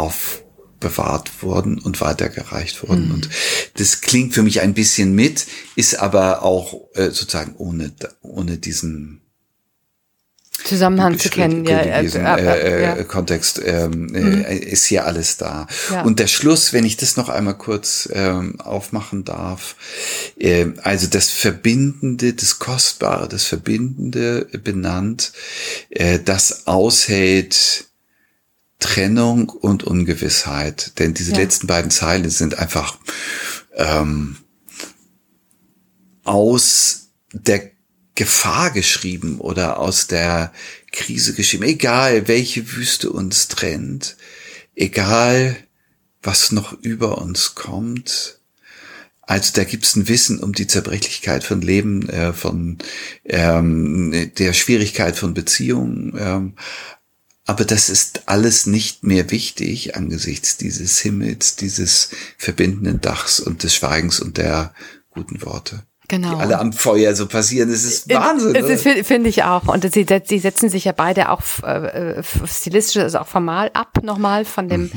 aufbewahrt 0.84 1.42
wurden 1.42 1.78
und 1.78 2.00
weitergereicht 2.00 2.82
wurden. 2.82 3.06
Mhm. 3.06 3.14
Und 3.14 3.28
das 3.76 4.00
klingt 4.00 4.34
für 4.34 4.42
mich 4.42 4.60
ein 4.60 4.74
bisschen 4.74 5.14
mit, 5.14 5.46
ist 5.76 5.98
aber 5.98 6.42
auch 6.42 6.74
äh, 6.94 7.04
sozusagen 7.04 7.54
ohne, 7.56 7.92
ohne 8.22 8.58
diesen 8.58 9.20
Zusammenhang 10.64 11.18
zu 11.18 11.28
kennen, 11.28 11.66
ja, 11.66 11.80
äh, 11.80 12.06
äh, 12.06 12.82
ja. 12.82 13.04
Kontext 13.04 13.60
ähm, 13.62 14.06
mhm. 14.06 14.44
äh, 14.44 14.56
ist 14.56 14.86
hier 14.86 15.04
alles 15.04 15.36
da. 15.36 15.66
Ja. 15.90 16.02
Und 16.02 16.20
der 16.20 16.28
Schluss, 16.28 16.72
wenn 16.72 16.84
ich 16.84 16.96
das 16.96 17.16
noch 17.16 17.28
einmal 17.28 17.58
kurz 17.58 18.08
ähm, 18.12 18.60
aufmachen 18.60 19.24
darf, 19.24 19.74
äh, 20.38 20.68
also 20.82 21.08
das 21.08 21.28
Verbindende, 21.28 22.32
das 22.32 22.60
Kostbare, 22.60 23.28
das 23.28 23.44
Verbindende 23.44 24.46
benannt, 24.62 25.32
äh, 25.90 26.20
das 26.20 26.66
aushält 26.66 27.86
Trennung 28.84 29.48
und 29.48 29.82
Ungewissheit. 29.82 30.98
Denn 30.98 31.14
diese 31.14 31.32
ja. 31.32 31.38
letzten 31.38 31.66
beiden 31.66 31.90
Zeilen 31.90 32.28
sind 32.28 32.58
einfach 32.58 32.98
ähm, 33.76 34.36
aus 36.22 37.08
der 37.32 37.70
Gefahr 38.14 38.70
geschrieben 38.70 39.40
oder 39.40 39.78
aus 39.78 40.06
der 40.06 40.52
Krise 40.92 41.32
geschrieben. 41.32 41.64
Egal, 41.64 42.28
welche 42.28 42.72
Wüste 42.76 43.10
uns 43.10 43.48
trennt, 43.48 44.18
egal, 44.74 45.56
was 46.22 46.52
noch 46.52 46.74
über 46.82 47.16
uns 47.22 47.54
kommt. 47.54 48.38
Also 49.22 49.52
da 49.54 49.64
gibt's 49.64 49.96
ein 49.96 50.08
Wissen 50.08 50.40
um 50.40 50.52
die 50.52 50.66
Zerbrechlichkeit 50.66 51.42
von 51.42 51.62
Leben, 51.62 52.06
äh, 52.10 52.34
von 52.34 52.76
ähm, 53.24 54.30
der 54.36 54.52
Schwierigkeit 54.52 55.16
von 55.16 55.32
Beziehungen. 55.32 56.14
Ähm, 56.18 56.54
aber 57.46 57.64
das 57.64 57.88
ist 57.88 58.22
alles 58.26 58.66
nicht 58.66 59.04
mehr 59.04 59.30
wichtig 59.30 59.96
angesichts 59.96 60.56
dieses 60.56 60.98
Himmels, 61.00 61.56
dieses 61.56 62.10
verbindenden 62.38 63.00
Dachs 63.00 63.40
und 63.40 63.62
des 63.62 63.74
Schweigens 63.74 64.20
und 64.20 64.38
der 64.38 64.72
guten 65.10 65.42
Worte 65.42 65.84
genau. 66.08 66.34
die 66.34 66.40
alle 66.40 66.58
am 66.58 66.72
Feuer 66.72 67.14
so 67.14 67.26
passieren. 67.26 67.70
Das 67.70 67.84
ist 67.84 68.08
Wahnsinn. 68.08 68.54
Das 68.54 68.82
finde 68.82 69.28
ich 69.28 69.44
auch. 69.44 69.68
Und 69.68 69.92
sie, 69.92 70.06
sie, 70.24 70.38
setzen 70.38 70.68
sich 70.68 70.84
ja 70.84 70.92
beide 70.92 71.30
auch 71.30 71.42
äh, 71.62 72.22
stilistisch, 72.46 73.02
also 73.02 73.18
auch 73.18 73.26
formal 73.26 73.70
ab 73.74 74.02
nochmal 74.02 74.44
von 74.44 74.68
dem, 74.68 74.82
mhm. 74.82 74.90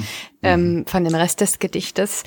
ähm, 0.43 0.85
von 0.87 1.03
dem 1.03 1.15
Rest 1.15 1.41
des 1.41 1.59
Gedichtes. 1.59 2.23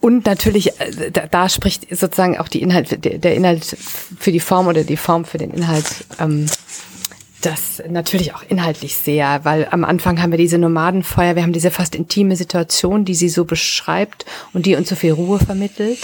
Und 0.00 0.26
natürlich, 0.26 0.80
äh, 0.80 1.10
da, 1.10 1.26
da 1.26 1.48
spricht 1.48 1.88
sozusagen 1.90 2.38
auch 2.38 2.48
die 2.48 2.62
Inhalt, 2.62 3.04
der, 3.04 3.18
der 3.18 3.34
Inhalt 3.34 3.76
für 4.18 4.32
die 4.32 4.40
Form 4.40 4.66
oder 4.66 4.84
die 4.84 4.96
Form 4.96 5.24
für 5.24 5.38
den 5.38 5.50
Inhalt 5.50 5.86
ähm, 6.18 6.46
das 7.42 7.82
natürlich 7.88 8.34
auch 8.34 8.42
inhaltlich 8.48 8.96
sehr, 8.96 9.44
weil 9.44 9.68
am 9.70 9.84
Anfang 9.84 10.20
haben 10.20 10.30
wir 10.30 10.38
diese 10.38 10.58
Nomadenfeuer, 10.58 11.36
wir 11.36 11.42
haben 11.42 11.52
diese 11.52 11.70
fast 11.70 11.94
intime 11.94 12.34
Situation, 12.36 13.04
die 13.04 13.14
sie 13.14 13.28
so 13.28 13.44
beschreibt 13.44 14.24
und 14.52 14.66
die 14.66 14.74
uns 14.74 14.88
so 14.88 14.96
viel 14.96 15.12
Ruhe 15.12 15.38
vermittelt. 15.38 15.98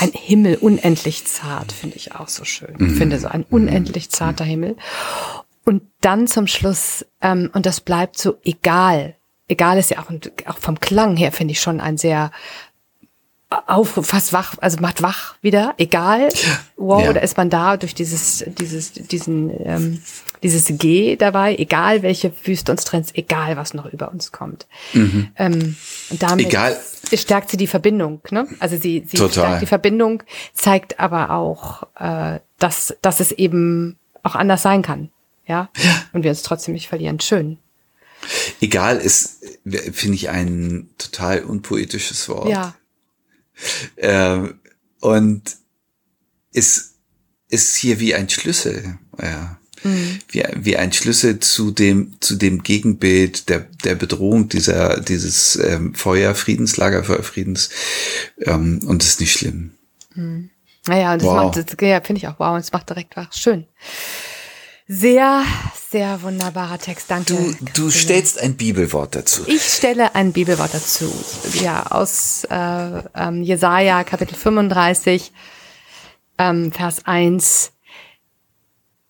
Ein 0.00 0.10
Himmel 0.12 0.56
unendlich 0.56 1.26
zart, 1.26 1.72
finde 1.72 1.96
ich 1.96 2.14
auch 2.14 2.28
so 2.28 2.44
schön. 2.44 2.74
Ich 2.80 2.96
finde 2.96 3.18
so 3.18 3.28
ein 3.28 3.44
unendlich 3.48 4.10
zarter 4.10 4.44
Himmel. 4.44 4.76
Und 5.64 5.82
dann 6.00 6.26
zum 6.26 6.46
Schluss, 6.46 7.04
ähm, 7.20 7.50
und 7.52 7.66
das 7.66 7.80
bleibt 7.80 8.18
so 8.18 8.38
egal. 8.42 9.16
Egal 9.48 9.78
ist 9.78 9.90
ja 9.90 9.98
auch, 9.98 10.10
auch 10.46 10.58
vom 10.58 10.80
Klang 10.80 11.16
her, 11.16 11.32
finde 11.32 11.52
ich 11.52 11.60
schon 11.60 11.80
ein 11.80 11.98
sehr 11.98 12.30
auf, 13.66 13.98
fast 14.02 14.32
wach, 14.32 14.54
also 14.60 14.78
macht 14.80 15.02
wach 15.02 15.36
wieder, 15.40 15.74
egal. 15.78 16.28
Wow, 16.76 17.04
ja. 17.04 17.12
da 17.14 17.20
ist 17.20 17.36
man 17.36 17.48
da 17.50 17.76
durch 17.76 17.94
dieses, 17.94 18.44
dieses, 18.58 18.92
diesen, 18.92 19.50
ähm, 19.64 20.02
dieses 20.42 20.66
G 20.66 21.16
dabei, 21.16 21.56
egal 21.56 22.02
welche 22.02 22.32
Wüste 22.44 22.72
uns 22.72 22.84
trennt, 22.84 23.16
egal 23.16 23.56
was 23.56 23.74
noch 23.74 23.86
über 23.86 24.10
uns 24.10 24.32
kommt. 24.32 24.66
Mhm. 24.92 25.28
Ähm, 25.36 25.76
und 26.10 26.22
damit 26.22 26.46
egal. 26.46 26.76
stärkt 27.12 27.50
sie 27.50 27.56
die 27.56 27.66
Verbindung, 27.66 28.20
ne? 28.30 28.46
Also 28.58 28.76
sie, 28.76 29.04
sie 29.08 29.16
Total. 29.16 29.30
stärkt 29.30 29.62
die 29.62 29.66
Verbindung, 29.66 30.22
zeigt 30.54 31.00
aber 31.00 31.30
auch, 31.30 31.84
äh, 31.98 32.40
dass, 32.58 32.96
dass 33.02 33.20
es 33.20 33.32
eben 33.32 33.96
auch 34.22 34.34
anders 34.34 34.62
sein 34.62 34.82
kann. 34.82 35.10
Ja. 35.46 35.70
ja. 35.76 36.02
Und 36.12 36.22
wir 36.22 36.30
uns 36.30 36.42
trotzdem 36.42 36.74
nicht 36.74 36.88
verlieren. 36.88 37.20
Schön. 37.20 37.58
Egal 38.60 38.98
ist, 38.98 39.44
finde 39.64 40.16
ich, 40.16 40.28
ein 40.28 40.90
total 40.98 41.42
unpoetisches 41.44 42.28
Wort. 42.28 42.48
Ja. 42.48 42.74
Ähm, 43.96 44.60
und 45.00 45.56
ist, 46.52 46.96
ist 47.48 47.76
hier 47.76 48.00
wie 48.00 48.14
ein 48.14 48.28
Schlüssel, 48.28 48.98
ja. 49.20 49.58
Mhm. 49.82 50.18
Wie, 50.28 50.44
wie 50.56 50.76
ein 50.76 50.92
Schlüssel 50.92 51.38
zu 51.40 51.70
dem, 51.70 52.16
zu 52.20 52.36
dem 52.36 52.62
Gegenbild 52.62 53.48
der, 53.48 53.66
der 53.84 53.94
Bedrohung 53.94 54.48
dieser, 54.48 55.00
dieses 55.00 55.56
ähm, 55.56 55.94
Feuer, 55.94 56.34
Friedenslager, 56.34 57.04
Feuerfriedens. 57.04 57.70
Ähm, 58.40 58.80
und 58.86 59.02
das 59.02 59.10
ist 59.10 59.20
nicht 59.20 59.32
schlimm. 59.32 59.72
Mhm. 60.14 60.50
Naja, 60.86 61.12
und 61.12 61.22
das 61.22 61.28
wow. 61.28 61.56
macht, 61.56 61.82
ja, 61.82 62.00
finde 62.00 62.18
ich 62.18 62.28
auch 62.28 62.38
wow, 62.38 62.54
und 62.54 62.60
es 62.60 62.72
macht 62.72 62.88
direkt 62.88 63.16
wach. 63.16 63.32
Schön. 63.32 63.66
Sehr, 64.90 65.44
sehr 65.90 66.22
wunderbarer 66.22 66.78
Text. 66.78 67.10
Danke. 67.10 67.34
Du, 67.34 67.54
du 67.74 67.90
stellst 67.90 68.40
ein 68.40 68.56
Bibelwort 68.56 69.14
dazu. 69.14 69.42
Ich 69.46 69.62
stelle 69.62 70.14
ein 70.14 70.32
Bibelwort 70.32 70.72
dazu. 70.72 71.12
Ja, 71.60 71.88
aus 71.88 72.44
äh, 72.44 73.02
ähm, 73.14 73.42
Jesaja 73.42 74.02
Kapitel 74.04 74.34
35, 74.34 75.30
ähm, 76.38 76.72
Vers 76.72 77.04
1. 77.04 77.72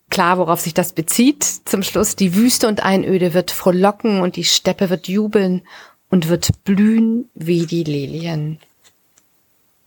Klar, 0.09 0.37
worauf 0.37 0.59
sich 0.59 0.73
das 0.73 0.93
bezieht. 0.93 1.43
Zum 1.43 1.83
Schluss, 1.83 2.15
die 2.15 2.35
Wüste 2.35 2.67
und 2.67 2.83
Einöde 2.83 3.33
wird 3.33 3.51
frohlocken 3.51 4.21
und 4.21 4.35
die 4.35 4.43
Steppe 4.43 4.89
wird 4.89 5.07
jubeln 5.07 5.61
und 6.09 6.29
wird 6.29 6.49
blühen 6.63 7.29
wie 7.35 7.65
die 7.65 7.83
Lilien. 7.83 8.59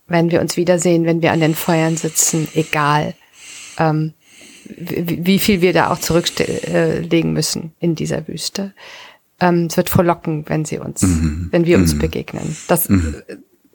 Wenn 0.07 0.31
wir 0.31 0.41
uns 0.41 0.57
wiedersehen, 0.57 1.05
wenn 1.05 1.21
wir 1.21 1.31
an 1.31 1.39
den 1.39 1.55
Feuern 1.55 1.97
sitzen, 1.97 2.47
egal. 2.53 3.15
Ähm, 3.77 4.13
wie 4.65 5.39
viel 5.39 5.61
wir 5.61 5.73
da 5.73 5.91
auch 5.91 5.99
zurücklegen 5.99 7.33
müssen 7.33 7.73
in 7.79 7.95
dieser 7.95 8.27
Wüste. 8.27 8.73
Ähm, 9.39 9.67
es 9.69 9.75
wird 9.75 9.89
frohlocken, 9.89 10.45
wenn 10.47 10.63
sie 10.63 10.79
uns, 10.79 11.01
mhm. 11.01 11.49
wenn 11.51 11.65
wir 11.65 11.77
uns 11.77 11.95
mhm. 11.95 11.99
begegnen. 11.99 12.55
Das 12.67 12.87
mhm. 12.87 13.21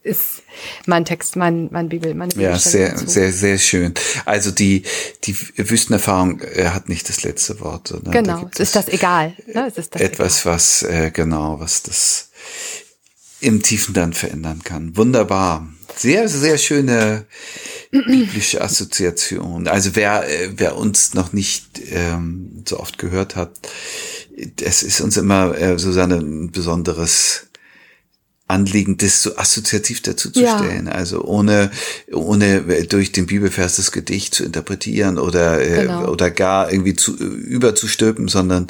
Ist 0.08 0.42
mein 0.86 1.04
Text, 1.04 1.36
mein, 1.36 1.68
mein 1.70 1.88
Bibel, 1.88 2.14
meine 2.14 2.30
Bibel. 2.30 2.44
Ja, 2.44 2.58
sehr, 2.58 2.90
dazu. 2.90 3.06
sehr, 3.06 3.32
sehr 3.32 3.58
schön. 3.58 3.94
Also 4.24 4.50
die, 4.50 4.82
die 5.24 5.36
Wüstenerfahrung 5.56 6.40
äh, 6.40 6.70
hat 6.70 6.88
nicht 6.88 7.08
das 7.08 7.22
letzte 7.22 7.60
Wort. 7.60 7.90
Ne? 7.90 8.10
Genau, 8.10 8.48
es 8.52 8.60
ist 8.60 8.76
das 8.76 8.88
egal. 8.88 9.34
Ne? 9.52 9.66
Es 9.68 9.78
ist 9.78 9.94
das 9.94 10.02
etwas, 10.02 10.40
egal. 10.40 10.54
was, 10.54 10.82
äh, 10.82 11.10
genau, 11.12 11.60
was 11.60 11.82
das 11.82 12.30
im 13.40 13.62
Tiefen 13.62 13.94
dann 13.94 14.14
verändern 14.14 14.62
kann. 14.64 14.96
Wunderbar. 14.96 15.68
Sehr, 15.96 16.28
sehr 16.28 16.58
schöne 16.58 17.26
biblische 17.90 18.60
Assoziation. 18.60 19.68
Also 19.68 19.94
wer, 19.94 20.28
äh, 20.28 20.50
wer 20.56 20.76
uns 20.76 21.14
noch 21.14 21.32
nicht 21.32 21.80
ähm, 21.90 22.64
so 22.66 22.80
oft 22.80 22.98
gehört 22.98 23.36
hat, 23.36 23.52
es 24.60 24.82
ist 24.82 25.00
uns 25.00 25.16
immer 25.16 25.56
äh, 25.56 25.78
so 25.78 25.98
ein 26.00 26.50
besonderes 26.52 27.47
Anliegen, 28.48 28.96
das 28.96 29.22
so 29.22 29.36
assoziativ 29.36 30.02
dazu 30.02 30.30
zu 30.30 30.40
ja. 30.40 30.58
stellen. 30.58 30.88
Also 30.88 31.22
ohne, 31.22 31.70
ohne 32.12 32.62
durch 32.86 33.12
den 33.12 33.26
Bibelvers 33.26 33.76
das 33.76 33.92
Gedicht 33.92 34.34
zu 34.34 34.44
interpretieren 34.44 35.18
oder, 35.18 35.60
äh, 35.60 35.82
genau. 35.82 36.08
oder 36.08 36.30
gar 36.30 36.72
irgendwie 36.72 36.94
zu, 36.94 37.14
überzustülpen, 37.14 38.28
sondern 38.28 38.68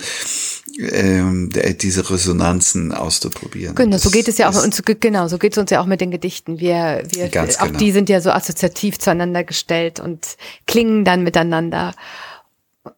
ähm, 0.79 1.51
diese 1.81 2.09
Resonanzen 2.11 2.93
auszuprobieren. 2.93 3.75
Genau, 3.75 3.99
so 3.99 4.11
geht 4.11 4.29
es 4.29 4.39
ja 4.39 4.49
auch 4.49 4.63
uns, 4.63 4.83
genau, 5.01 5.29
so 5.29 5.39
geht 5.39 5.53
es 5.53 5.59
uns 5.59 5.71
ja 5.71 5.81
auch 5.81 5.87
mit 5.87 6.01
den 6.01 6.11
Gedichten. 6.11 6.61
Wir, 6.61 7.03
wir, 7.11 7.27
auch 7.27 7.67
genau. 7.67 7.79
die 7.79 7.93
sind 7.93 8.09
ja 8.09 8.21
so 8.21 8.31
assoziativ 8.31 8.99
zueinander 8.99 9.45
gestellt 9.45 10.01
und 10.01 10.37
klingen 10.67 11.05
dann 11.05 11.23
miteinander. 11.23 11.95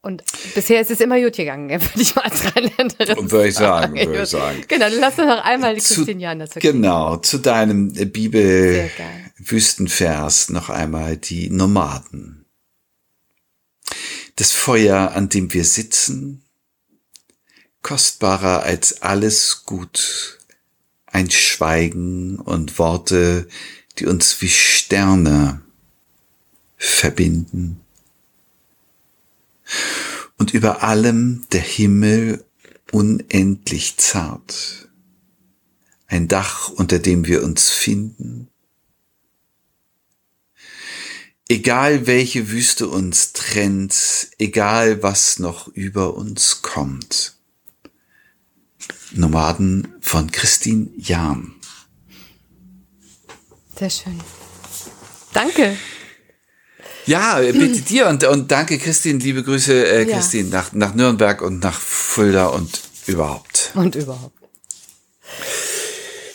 Und 0.02 0.22
bisher 0.54 0.80
ist 0.80 0.90
es 0.90 1.00
immer 1.00 1.20
gut 1.20 1.36
gegangen, 1.36 1.68
würde 1.70 2.00
ich 2.00 2.14
mal 2.14 2.22
als 2.22 2.44
Rheinländerin 2.44 3.30
Würde 3.30 3.48
ich 3.48 3.54
sagen, 3.54 3.96
würde 3.96 4.22
ich 4.22 4.28
sagen. 4.28 4.64
Genau, 4.68 4.88
dann 4.88 5.00
lass 5.00 5.18
uns 5.18 5.28
noch 5.28 5.44
einmal 5.44 5.74
die 5.74 5.80
Christine 5.80 6.20
Jan 6.20 6.38
dazu 6.38 6.60
Genau, 6.60 7.16
zu 7.16 7.38
deinem 7.38 7.92
Bibel-Wüstenvers 7.92 10.50
noch 10.50 10.70
einmal 10.70 11.16
die 11.16 11.50
Nomaden. 11.50 12.44
Das 14.36 14.52
Feuer, 14.52 15.10
an 15.14 15.28
dem 15.28 15.52
wir 15.52 15.64
sitzen, 15.64 16.44
kostbarer 17.82 18.62
als 18.62 19.02
alles 19.02 19.64
Gut, 19.66 20.38
ein 21.06 21.28
Schweigen 21.30 22.38
und 22.38 22.78
Worte, 22.78 23.48
die 23.98 24.06
uns 24.06 24.40
wie 24.40 24.48
Sterne 24.48 25.60
verbinden. 26.76 27.80
Und 30.38 30.54
über 30.54 30.82
allem 30.82 31.46
der 31.52 31.60
Himmel 31.60 32.44
unendlich 32.92 33.96
zart, 33.98 34.88
ein 36.06 36.28
Dach, 36.28 36.70
unter 36.70 36.98
dem 36.98 37.26
wir 37.26 37.42
uns 37.42 37.70
finden. 37.70 38.48
Egal 41.48 42.06
welche 42.06 42.48
Wüste 42.50 42.88
uns 42.88 43.32
trennt, 43.32 44.28
egal 44.38 45.02
was 45.02 45.38
noch 45.38 45.68
über 45.68 46.14
uns 46.14 46.62
kommt, 46.62 47.36
Nomaden 49.12 49.88
von 50.00 50.30
Christine 50.30 50.88
Jahn. 50.96 51.54
Sehr 53.76 53.90
schön. 53.90 54.20
Danke. 55.32 55.76
Ja, 57.10 57.40
bitte 57.40 57.80
dir 57.90 58.06
und, 58.08 58.22
und 58.24 58.50
danke 58.50 58.78
Christine, 58.78 59.18
liebe 59.18 59.42
Grüße 59.42 59.72
äh, 59.74 60.08
Ja. 60.08 60.16
Christine 60.16 60.48
nach, 60.48 60.72
nach 60.72 60.94
Nürnberg 60.94 61.42
und 61.42 61.62
nach 61.62 61.78
Fulda 61.78 62.46
und 62.46 62.80
überhaupt. 63.06 63.72
Und 63.74 63.96
überhaupt. 63.96 64.39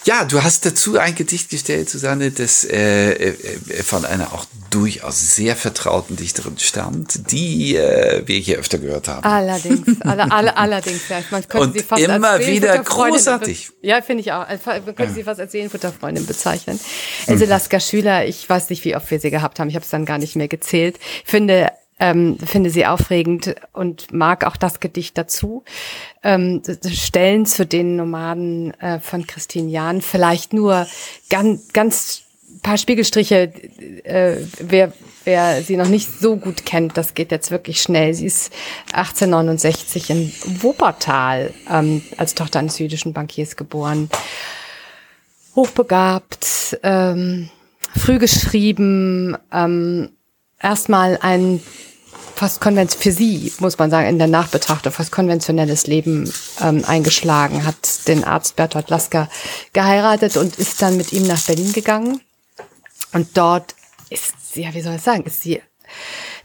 Ja, 0.05 0.23
du 0.23 0.43
hast 0.43 0.65
dazu 0.67 0.99
ein 0.99 1.15
Gedicht 1.15 1.49
gestellt, 1.49 1.89
Susanne, 1.89 2.29
das 2.29 2.63
äh, 2.63 3.11
äh, 3.11 3.33
von 3.83 4.05
einer 4.05 4.33
auch 4.33 4.45
durchaus 4.69 5.35
sehr 5.35 5.55
vertrauten 5.55 6.15
Dichterin 6.15 6.59
stammt, 6.59 7.31
die 7.31 7.75
äh, 7.75 8.21
wir 8.27 8.37
hier 8.37 8.59
öfter 8.59 8.77
gehört 8.77 9.07
haben. 9.07 9.23
Allerdings, 9.23 9.81
alle, 10.01 10.31
alle, 10.31 10.55
allerdings, 10.57 11.09
ja. 11.09 11.23
Man 11.31 11.47
könnte 11.47 11.67
Und 11.67 11.73
sie 11.73 11.83
fast 11.83 12.03
immer 12.03 12.29
als 12.29 12.45
wieder 12.45 12.77
großartig. 12.83 13.71
Ja, 13.81 14.01
finde 14.03 14.21
ich 14.21 14.31
auch. 14.31 14.47
Also, 14.47 14.69
Man 14.69 14.95
könnte 14.95 15.13
sie 15.13 15.23
fast 15.23 15.39
als 15.39 15.51
Seelenfutterfreundin 15.53 16.27
bezeichnen. 16.27 16.79
Else 17.25 17.45
Lasker 17.45 17.79
Schüler, 17.79 18.27
ich 18.27 18.47
weiß 18.47 18.69
nicht, 18.69 18.85
wie 18.85 18.95
oft 18.95 19.09
wir 19.09 19.19
sie 19.19 19.31
gehabt 19.31 19.59
haben. 19.59 19.69
Ich 19.69 19.75
habe 19.75 19.85
es 19.85 19.89
dann 19.89 20.05
gar 20.05 20.19
nicht 20.19 20.35
mehr 20.35 20.47
gezählt. 20.47 20.99
Ich 21.23 21.31
finde, 21.31 21.71
ähm, 22.05 22.37
finde 22.37 22.69
sie 22.69 22.85
aufregend 22.85 23.55
und 23.73 24.13
mag 24.13 24.45
auch 24.45 24.57
das 24.57 24.79
Gedicht 24.79 25.17
dazu. 25.17 25.63
Ähm, 26.23 26.61
Stellen 26.91 27.45
zu 27.47 27.65
den 27.65 27.95
Nomaden 27.95 28.79
äh, 28.79 28.99
von 28.99 29.25
Christine 29.25 29.69
Jahn, 29.69 30.01
vielleicht 30.01 30.53
nur 30.53 30.85
ganz, 31.29 31.73
ganz 31.73 32.21
paar 32.61 32.77
Spiegelstriche, 32.77 33.51
äh, 34.03 34.37
wer, 34.59 34.93
wer 35.23 35.63
sie 35.63 35.77
noch 35.77 35.87
nicht 35.87 36.19
so 36.19 36.35
gut 36.35 36.65
kennt, 36.65 36.95
das 36.95 37.15
geht 37.15 37.31
jetzt 37.31 37.49
wirklich 37.49 37.81
schnell. 37.81 38.13
Sie 38.13 38.27
ist 38.27 38.53
1869 38.93 40.09
in 40.11 40.31
Wuppertal 40.61 41.53
ähm, 41.69 42.03
als 42.17 42.35
Tochter 42.35 42.59
eines 42.59 42.77
jüdischen 42.77 43.13
Bankiers 43.13 43.55
geboren. 43.55 44.09
Hochbegabt, 45.55 46.77
ähm, 46.83 47.49
früh 47.97 48.19
geschrieben, 48.19 49.37
ähm, 49.51 50.11
erstmal 50.59 51.17
ein 51.21 51.61
fast 52.35 52.59
konvent 52.61 52.93
für 52.93 53.11
sie, 53.11 53.51
muss 53.59 53.77
man 53.77 53.89
sagen, 53.89 54.07
in 54.07 54.17
der 54.17 54.27
Nachbetrachtung 54.27 54.91
fast 54.91 55.11
konventionelles 55.11 55.87
Leben 55.87 56.31
ähm, 56.61 56.83
eingeschlagen, 56.85 57.65
hat 57.65 58.07
den 58.07 58.23
Arzt 58.23 58.55
Bertolt 58.55 58.89
Lasker 58.89 59.29
geheiratet 59.73 60.37
und 60.37 60.57
ist 60.57 60.81
dann 60.81 60.97
mit 60.97 61.13
ihm 61.13 61.25
nach 61.25 61.41
Berlin 61.41 61.71
gegangen. 61.73 62.21
Und 63.13 63.37
dort 63.37 63.75
ist 64.09 64.53
sie, 64.53 64.63
ja, 64.63 64.73
wie 64.73 64.81
soll 64.81 64.95
ich 64.95 65.01
sagen, 65.01 65.23
ist 65.23 65.41
sie 65.41 65.61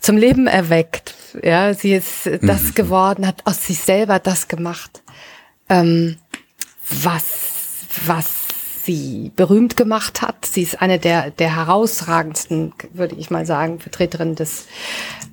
zum 0.00 0.16
Leben 0.16 0.46
erweckt. 0.46 1.14
Ja, 1.42 1.74
sie 1.74 1.94
ist 1.94 2.30
das 2.42 2.74
geworden, 2.74 3.26
hat 3.26 3.46
aus 3.46 3.66
sich 3.66 3.78
selber 3.78 4.18
das 4.18 4.48
gemacht, 4.48 5.02
ähm, 5.68 6.18
was, 6.88 7.24
was 8.06 8.26
sie 8.84 9.32
berühmt 9.36 9.76
gemacht 9.76 10.22
hat. 10.22 10.46
Sie 10.46 10.62
ist 10.62 10.80
eine 10.80 10.98
der, 10.98 11.30
der 11.30 11.56
herausragendsten, 11.56 12.72
würde 12.92 13.16
ich 13.16 13.30
mal 13.30 13.46
sagen, 13.46 13.80
Vertreterin 13.80 14.34
des 14.34 14.66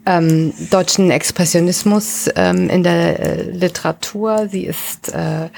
ähm, 0.05 0.53
deutschen 0.69 1.11
Expressionismus 1.11 2.29
ähm, 2.35 2.69
in 2.69 2.83
der 2.83 3.19
äh, 3.19 3.41
Literatur. 3.51 4.47
Sie 4.49 4.65
ist 4.65 5.13
äh, 5.13 5.49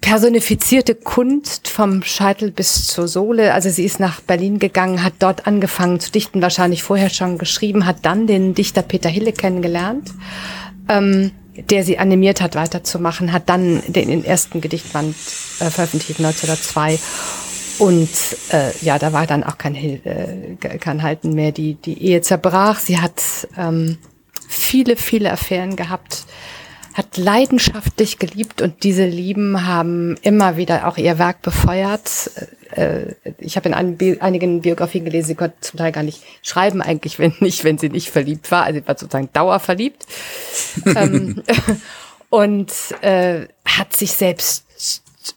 personifizierte 0.00 0.94
Kunst 0.94 1.68
vom 1.68 2.02
Scheitel 2.02 2.50
bis 2.50 2.86
zur 2.86 3.08
Sohle. 3.08 3.52
Also 3.54 3.68
sie 3.70 3.84
ist 3.84 4.00
nach 4.00 4.20
Berlin 4.20 4.58
gegangen, 4.58 5.02
hat 5.02 5.14
dort 5.18 5.46
angefangen 5.46 6.00
zu 6.00 6.10
dichten, 6.10 6.40
wahrscheinlich 6.40 6.82
vorher 6.82 7.10
schon 7.10 7.38
geschrieben, 7.38 7.86
hat 7.86 7.98
dann 8.02 8.26
den 8.26 8.54
Dichter 8.54 8.82
Peter 8.82 9.08
Hille 9.08 9.32
kennengelernt, 9.32 10.10
ähm, 10.88 11.32
der 11.70 11.84
sie 11.84 11.98
animiert 11.98 12.40
hat, 12.40 12.54
weiterzumachen, 12.54 13.32
hat 13.32 13.48
dann 13.48 13.82
den, 13.86 14.24
ersten 14.24 14.60
Gedichtband 14.60 15.14
äh, 15.60 15.70
veröffentlicht 15.70 16.20
1902 16.20 16.98
und 17.78 18.08
äh, 18.50 18.72
ja, 18.82 18.98
da 18.98 19.12
war 19.12 19.26
dann 19.26 19.44
auch 19.44 19.56
kein, 19.56 19.74
Hil- 19.74 20.04
äh, 20.04 20.56
kein 20.78 21.02
Halten 21.02 21.34
mehr. 21.34 21.52
Die, 21.52 21.74
die 21.74 22.02
Ehe 22.02 22.20
zerbrach. 22.22 22.80
Sie 22.80 22.98
hat 22.98 23.22
ähm, 23.56 23.98
viele, 24.48 24.96
viele 24.96 25.30
Affären 25.32 25.76
gehabt, 25.76 26.24
hat 26.98 27.16
leidenschaftlich 27.16 28.18
geliebt 28.18 28.60
und 28.60 28.82
diese 28.82 29.06
Lieben 29.06 29.64
haben 29.68 30.16
immer 30.22 30.56
wieder 30.56 30.88
auch 30.88 30.98
ihr 30.98 31.16
Werk 31.16 31.42
befeuert. 31.42 32.28
Äh, 32.72 33.14
ich 33.38 33.56
habe 33.56 33.68
in 33.68 33.96
Bi- 33.96 34.20
einigen 34.20 34.62
Biografien 34.62 35.04
gelesen, 35.04 35.28
sie 35.28 35.34
konnte 35.36 35.54
zum 35.60 35.78
Teil 35.78 35.92
gar 35.92 36.02
nicht 36.02 36.24
schreiben, 36.42 36.82
eigentlich, 36.82 37.20
wenn 37.20 37.32
nicht, 37.40 37.62
wenn 37.62 37.78
sie 37.78 37.88
nicht 37.88 38.10
verliebt 38.10 38.50
war. 38.50 38.64
Also 38.64 38.80
sie 38.80 38.88
war 38.88 38.98
sozusagen 38.98 39.28
dauerverliebt. 39.32 40.06
ähm, 40.96 41.40
und 42.30 42.72
äh, 43.00 43.46
hat 43.64 43.96
sich 43.96 44.10
selbst 44.12 44.64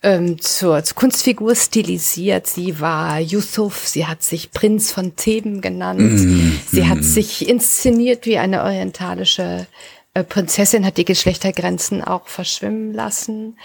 ähm, 0.01 0.41
zur, 0.41 0.83
zur 0.83 0.95
Kunstfigur 0.95 1.53
stilisiert. 1.53 2.47
Sie 2.47 2.79
war 2.79 3.19
Yusuf, 3.19 3.87
sie 3.87 4.07
hat 4.07 4.23
sich 4.23 4.49
Prinz 4.51 4.91
von 4.91 5.15
Theben 5.15 5.61
genannt. 5.61 6.59
Sie 6.71 6.87
hat 6.87 7.03
sich 7.03 7.47
inszeniert 7.47 8.25
wie 8.25 8.39
eine 8.39 8.63
orientalische 8.63 9.43
äh, 9.43 9.65
Prinzessin, 10.13 10.85
hat 10.85 10.97
die 10.97 11.05
Geschlechtergrenzen 11.05 12.03
auch 12.03 12.27
verschwimmen 12.27 12.93
lassen. 12.93 13.57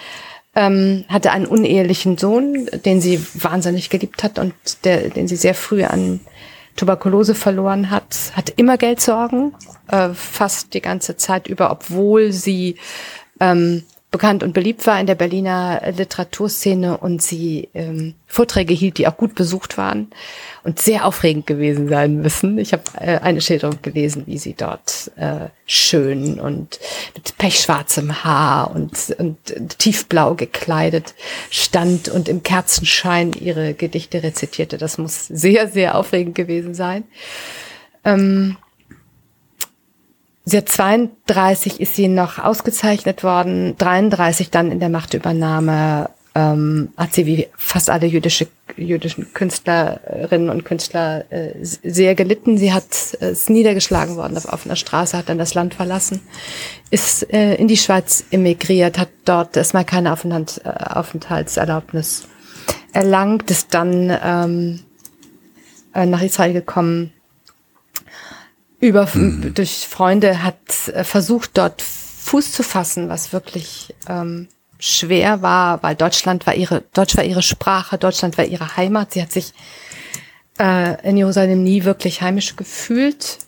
Ähm, 0.55 1.05
hatte 1.09 1.33
einen 1.33 1.47
unehelichen 1.47 2.17
Sohn, 2.17 2.67
den 2.85 3.01
sie 3.01 3.21
wahnsinnig 3.35 3.91
geliebt 3.91 4.23
hat 4.23 4.39
und 4.39 4.55
der, 4.85 5.11
den 5.11 5.29
sie 5.29 5.37
sehr 5.37 5.55
früh 5.55 5.85
an 5.85 6.21
Tuberkulose 6.77 7.35
verloren 7.35 7.91
hat, 7.91 8.33
hat 8.35 8.51
immer 8.57 8.77
Geldsorgen, 8.77 9.55
äh, 9.89 10.11
fast 10.15 10.75
die 10.75 10.81
ganze 10.81 11.17
Zeit 11.17 11.47
über, 11.47 11.71
obwohl 11.71 12.33
sie 12.33 12.77
ähm, 13.41 13.85
bekannt 14.11 14.43
und 14.43 14.53
beliebt 14.53 14.87
war 14.87 14.99
in 15.01 15.07
der 15.07 15.15
Berliner 15.15 15.83
Literaturszene 15.95 16.97
und 16.97 17.23
sie 17.23 17.69
ähm, 17.75 18.15
Vorträge 18.27 18.73
hielt, 18.73 18.99
die 18.99 19.09
auch 19.09 19.17
gut 19.17 19.35
besucht 19.35 19.77
waren 19.77 20.09
und 20.63 20.79
sehr 20.81 21.05
aufregend 21.05 21.47
gewesen 21.47 21.89
sein 21.89 22.23
müssen. 22.23 22.59
Ich 22.59 22.73
habe 22.73 22.83
äh, 23.01 23.19
eine 23.19 23.41
Schilderung 23.41 23.83
gelesen, 23.83 24.23
wie 24.27 24.39
sie 24.39 24.55
dort 24.55 25.11
äh, 25.17 25.49
schön 25.67 26.41
und 26.41 26.79
mit 27.15 27.37
pechschwarzem 27.37 28.25
Haar 28.25 28.75
und, 28.75 29.15
und 29.19 29.79
tiefblau 29.79 30.35
gekleidet 30.35 31.15
stand 31.51 32.09
und 32.09 32.29
im 32.29 32.43
Kerzenschein 32.43 33.33
ihre 33.33 33.75
Gedichte 33.75 34.23
rezitierte. 34.23 34.79
Das 34.79 34.99
muss 34.99 35.27
sehr, 35.27 35.69
sehr 35.69 35.97
aufregend 35.97 36.37
gewesen 36.37 36.75
sein. 36.75 37.05
Ähm, 38.05 38.57
Sie 40.49 40.57
hat 40.57 40.69
32 40.69 41.81
ist 41.81 41.97
sie 41.97 42.07
noch 42.07 42.39
ausgezeichnet 42.39 43.25
worden, 43.25 43.77
33 43.79 44.51
dann 44.51 44.71
in 44.71 44.79
der 44.79 44.91
Machtübernahme 44.91 46.09
ähm, 46.37 46.91
hat 46.97 47.15
sie 47.15 47.27
wie 47.27 47.49
fast 47.57 47.91
alle 47.91 48.07
jüdische, 48.07 48.47
jüdischen 48.77 49.33
Künstlerinnen 49.33 50.51
und 50.51 50.65
Künstler 50.65 51.25
äh, 51.31 51.55
sehr 51.63 52.15
gelitten. 52.15 52.59
Sie 52.59 52.73
hat 52.73 53.17
äh, 53.21 53.33
ist 53.33 53.51
niedergeschlagen 53.51 54.17
worden 54.17 54.37
auf 54.37 54.53
offener 54.53 54.77
Straße, 54.77 55.17
hat 55.17 55.31
dann 55.31 55.39
das 55.39 55.55
Land 55.55 55.75
verlassen, 55.75 56.21
ist 56.91 57.33
äh, 57.33 57.55
in 57.55 57.67
die 57.67 57.79
Schweiz 57.79 58.25
emigriert, 58.31 58.99
hat 58.99 59.09
dort 59.25 59.57
erstmal 59.57 59.85
keine 59.85 60.13
Aufenthalt, 60.13 60.61
äh, 60.65 60.69
Aufenthaltserlaubnis 60.69 62.29
erlangt, 62.93 63.51
ist 63.51 63.75
dann 63.75 64.17
ähm, 64.23 64.81
äh, 65.95 66.07
nach 66.07 66.23
Israel 66.23 66.53
gekommen, 66.53 67.13
über 68.81 69.09
durch 69.55 69.87
Freunde 69.89 70.43
hat 70.43 70.89
äh, 70.89 71.05
versucht 71.05 71.51
dort 71.55 71.83
Fuß 71.83 72.53
zu 72.53 72.63
fassen, 72.63 73.09
was 73.09 73.33
wirklich 73.33 73.95
ähm, 74.09 74.49
schwer 74.79 75.43
war, 75.43 75.83
weil 75.83 75.95
Deutschland 75.95 76.47
war 76.47 76.55
ihre 76.55 76.83
Deutsch 76.93 77.17
war 77.17 77.25
ihre 77.25 77.43
Sprache, 77.43 77.99
Deutschland 77.99 78.37
war 78.37 78.45
ihre 78.45 78.77
Heimat. 78.77 79.13
Sie 79.13 79.23
hat 79.23 79.33
sich 79.33 79.53
äh, 80.59 81.09
in 81.09 81.17
Jerusalem 81.17 81.63
nie 81.63 81.85
wirklich 81.85 82.23
heimisch 82.23 82.57
gefühlt, 82.57 83.39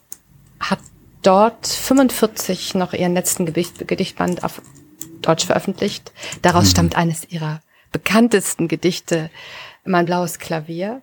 hat 0.60 0.78
dort 1.22 1.66
45 1.66 2.74
noch 2.74 2.92
ihren 2.92 3.14
letzten 3.14 3.46
Gedicht, 3.46 3.86
Gedichtband 3.86 4.44
auf 4.44 4.62
Deutsch 5.20 5.46
veröffentlicht. 5.46 6.12
Daraus 6.42 6.70
stammt 6.70 6.96
eines 6.96 7.28
ihrer 7.28 7.60
bekanntesten 7.92 8.68
Gedichte, 8.68 9.30
Mein 9.84 10.06
blaues 10.06 10.38
Klavier. 10.38 11.02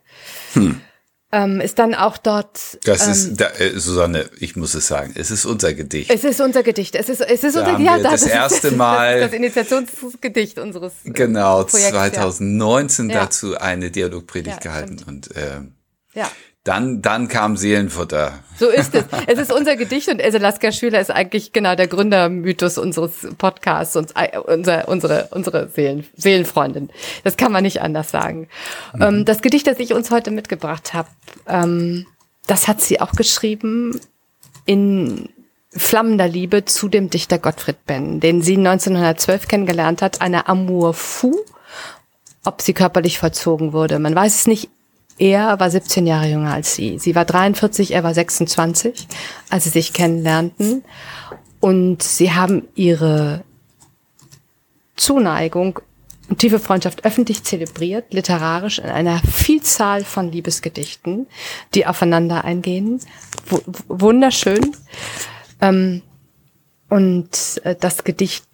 Ähm, 1.32 1.60
ist 1.60 1.80
dann 1.80 1.96
auch 1.96 2.18
dort. 2.18 2.78
Das 2.86 3.06
ähm, 3.06 3.12
ist, 3.12 3.36
da, 3.42 3.50
äh, 3.58 3.78
Susanne, 3.78 4.30
ich 4.40 4.56
muss 4.56 4.74
es 4.76 4.88
sagen, 4.88 5.14
es 5.18 5.32
ist 5.32 5.46
unser 5.46 5.74
Gedicht. 5.74 6.10
Es 6.12 6.24
ist 6.24 6.40
unser 6.40 6.62
Gedicht. 6.64 6.96
Es 6.96 7.10
ist, 7.10 7.20
es 7.20 7.44
ist 7.44 7.56
Da 7.56 7.62
unser 7.62 7.74
haben 7.74 7.84
ja, 7.84 7.98
das 7.98 8.22
ist- 8.22 8.28
erste 8.30 8.68
ist 8.70 8.78
Mal- 8.78 9.20
das, 9.20 9.32
das 9.32 9.38
Initiationsgedicht 9.40 10.60
unseres 10.60 10.94
äh, 11.04 11.10
Genau, 11.12 11.64
Projekts, 11.64 11.90
2019 11.90 13.10
Ja. 13.10 13.22
dazu 13.22 13.58
eine 13.58 13.92
Dialogpredigt 13.92 14.58
Ja, 14.58 14.62
gehalten 14.72 15.00
stimmt. 15.00 15.28
und 15.28 15.36
äh, 15.36 15.62
Ja. 16.14 16.30
Dann, 16.66 17.04
dann 17.04 17.28
kam 17.28 17.58
Seelenfutter. 17.58 18.34
So 18.58 18.70
ist 18.70 18.96
es. 18.96 19.06
Es 19.28 19.38
ist 19.38 19.54
unser 19.54 19.76
Gedicht 19.76 20.10
und 20.10 20.20
Else 20.20 20.40
Lasker 20.40 20.72
Schüler 20.72 21.00
ist 21.00 21.12
eigentlich 21.12 21.54
genau 21.54 21.76
der 21.76 21.88
Gründermythos 21.88 22.80
unseres 22.80 23.28
Podcasts 23.38 23.96
und 23.96 24.14
äh, 24.16 24.40
unser, 24.40 24.88
unsere, 24.88 25.28
unsere 25.30 25.70
Seelen, 25.70 26.08
Seelenfreundin. 26.18 26.90
Das 27.24 27.38
kann 27.38 27.52
man 27.52 27.62
nicht 27.62 27.84
anders 27.84 28.10
sagen. 28.10 28.48
Ähm, 29.00 29.26
das 29.26 29.44
Gedicht, 29.44 29.68
das 29.68 29.78
ich 29.78 29.94
uns 29.94 30.10
heute 30.10 30.32
mitgebracht 30.32 30.96
habe, 30.96 31.08
ähm, 31.48 32.08
das 32.48 32.68
hat 32.68 32.82
sie 32.82 33.00
auch 33.00 33.12
geschrieben 33.12 34.00
in 34.66 35.30
flammender 35.70 36.28
Liebe 36.28 36.66
zu 36.66 36.90
dem 36.90 37.12
Dichter 37.12 37.38
Gottfried 37.38 37.86
Benn, 37.86 38.20
den 38.20 38.42
sie 38.42 38.58
1912 38.58 39.48
kennengelernt 39.48 40.02
hat, 40.02 40.20
eine 40.20 40.48
Amour 40.48 40.96
fou, 40.96 41.36
ob 42.44 42.64
sie 42.64 42.74
körperlich 42.74 43.20
verzogen 43.20 43.72
wurde. 43.72 44.00
Man 44.00 44.16
weiß 44.16 44.34
es 44.34 44.48
nicht. 44.48 44.70
Er 45.18 45.60
war 45.60 45.70
17 45.70 46.06
Jahre 46.08 46.28
jünger 46.28 46.54
als 46.54 46.76
sie. 46.76 47.00
Sie 47.00 47.16
war 47.16 47.26
43, 47.26 47.92
er 47.92 48.04
war 48.04 48.14
26, 48.14 49.08
als 49.50 49.64
sie 49.64 49.70
sich 49.70 49.94
kennenlernten. 49.94 50.84
Und 51.60 52.04
sie 52.04 52.34
haben 52.34 52.68
ihre 52.76 53.44
Zuneigung 54.96 55.80
und 56.30 56.40
tiefe 56.40 56.60
Freundschaft 56.60 57.06
öffentlich 57.06 57.44
zelebriert, 57.44 58.14
literarisch 58.14 58.80
in 58.80 58.90
einer 58.90 59.20
Vielzahl 59.20 60.04
von 60.04 60.32
Liebesgedichten, 60.32 61.28
die 61.74 61.86
aufeinander 61.86 62.44
eingehen. 62.44 63.00
W 63.50 63.60
wunderschön. 63.88 64.76
Ähm, 65.62 66.02
und 66.90 67.62
äh, 67.64 67.76
das 67.80 68.04
Gedicht 68.04 68.46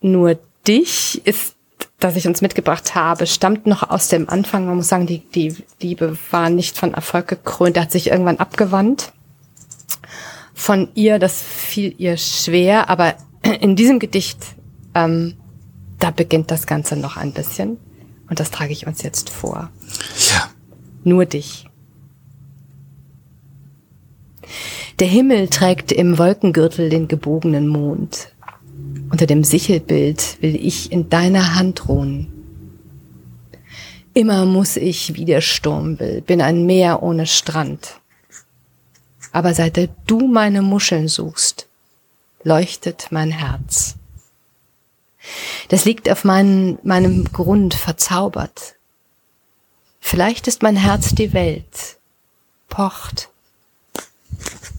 Nur 0.00 0.38
dich 0.66 1.22
ist, 1.24 1.56
das 1.98 2.14
ich 2.14 2.28
uns 2.28 2.42
mitgebracht 2.42 2.94
habe, 2.94 3.26
stammt 3.26 3.66
noch 3.66 3.90
aus 3.90 4.08
dem 4.08 4.28
Anfang. 4.28 4.66
Man 4.66 4.76
muss 4.76 4.88
sagen, 4.88 5.06
die, 5.06 5.18
die 5.18 5.54
Liebe 5.80 6.16
war 6.30 6.48
nicht 6.48 6.78
von 6.78 6.94
Erfolg 6.94 7.26
gekrönt. 7.28 7.76
Er 7.76 7.82
hat 7.82 7.92
sich 7.92 8.08
irgendwann 8.08 8.38
abgewandt 8.38 9.12
von 10.54 10.88
ihr. 10.94 11.18
Das 11.18 11.42
fiel 11.42 11.94
ihr 11.98 12.16
schwer. 12.16 12.88
Aber 12.88 13.14
in 13.60 13.74
diesem 13.74 13.98
Gedicht, 13.98 14.38
ähm, 14.94 15.34
da 15.98 16.12
beginnt 16.12 16.52
das 16.52 16.66
Ganze 16.66 16.96
noch 16.96 17.16
ein 17.16 17.32
bisschen. 17.32 17.78
Und 18.30 18.38
das 18.38 18.52
trage 18.52 18.72
ich 18.72 18.86
uns 18.86 19.02
jetzt 19.02 19.30
vor. 19.30 19.70
Ja. 20.30 20.50
Nur 21.02 21.26
dich. 21.26 21.64
Der 25.00 25.08
Himmel 25.08 25.48
trägt 25.48 25.90
im 25.90 26.18
Wolkengürtel 26.18 26.90
den 26.90 27.08
gebogenen 27.08 27.66
Mond. 27.66 28.32
Unter 29.10 29.26
dem 29.26 29.44
Sichelbild 29.44 30.38
will 30.40 30.54
ich 30.54 30.92
in 30.92 31.08
deiner 31.08 31.54
Hand 31.54 31.88
ruhen. 31.88 32.32
Immer 34.14 34.46
muss 34.46 34.76
ich, 34.76 35.14
wie 35.14 35.24
der 35.24 35.40
Sturm 35.40 35.98
will, 35.98 36.20
bin 36.20 36.40
ein 36.40 36.66
Meer 36.66 37.02
ohne 37.02 37.26
Strand. 37.26 38.00
Aber 39.32 39.54
seit 39.54 39.90
du 40.06 40.26
meine 40.26 40.62
Muscheln 40.62 41.08
suchst, 41.08 41.68
leuchtet 42.42 43.08
mein 43.10 43.30
Herz. 43.30 43.96
Das 45.68 45.84
liegt 45.84 46.10
auf 46.10 46.24
mein, 46.24 46.78
meinem 46.82 47.24
Grund 47.24 47.74
verzaubert. 47.74 48.76
Vielleicht 50.00 50.48
ist 50.48 50.62
mein 50.62 50.76
Herz 50.76 51.14
die 51.14 51.32
Welt, 51.32 51.98
pocht 52.68 53.28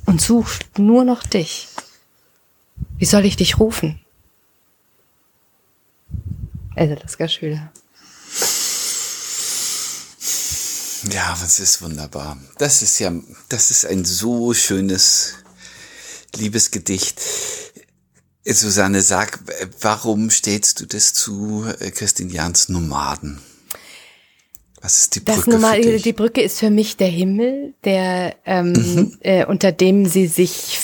und 0.06 0.22
sucht 0.22 0.80
nur 0.80 1.04
noch 1.04 1.24
dich. 1.24 1.68
Wie 3.00 3.06
soll 3.06 3.26
ich 3.26 3.38
dich 3.38 3.60
rufen? 3.60 4.00
Else 6.76 6.96
Lasker 7.02 7.28
Schüler. 7.28 7.72
Ja, 11.12 11.38
das 11.42 11.60
ist 11.60 11.82
wunderbar. 11.82 12.38
Das 12.58 12.82
ist 12.82 13.00
ja, 13.00 13.12
das 13.48 13.72
ist 13.72 13.86
ein 13.86 14.04
so 14.04 14.54
schönes 14.54 15.36
Liebesgedicht. 16.36 17.22
Susanne, 18.46 19.02
sag, 19.02 19.40
warum 19.80 20.30
stellst 20.30 20.82
du 20.82 20.86
das 20.86 21.14
zu 21.14 21.66
äh, 21.80 21.92
Christine 21.92 22.32
Jans 22.32 22.68
Nomaden? 22.68 23.40
Was 24.82 24.98
ist 24.98 25.16
die 25.16 25.20
Brücke? 25.20 25.52
Das 25.52 25.76
für 25.76 25.82
dich? 25.82 26.02
Die 26.04 26.14
Brücke 26.14 26.42
ist 26.42 26.60
für 26.60 26.70
mich 26.70 26.98
der 26.98 27.10
Himmel, 27.10 27.74
der 27.84 28.36
ähm, 28.46 28.72
mhm. 28.72 29.18
äh, 29.22 29.46
unter 29.46 29.72
dem 29.72 30.06
sie 30.06 30.28
sich 30.28 30.80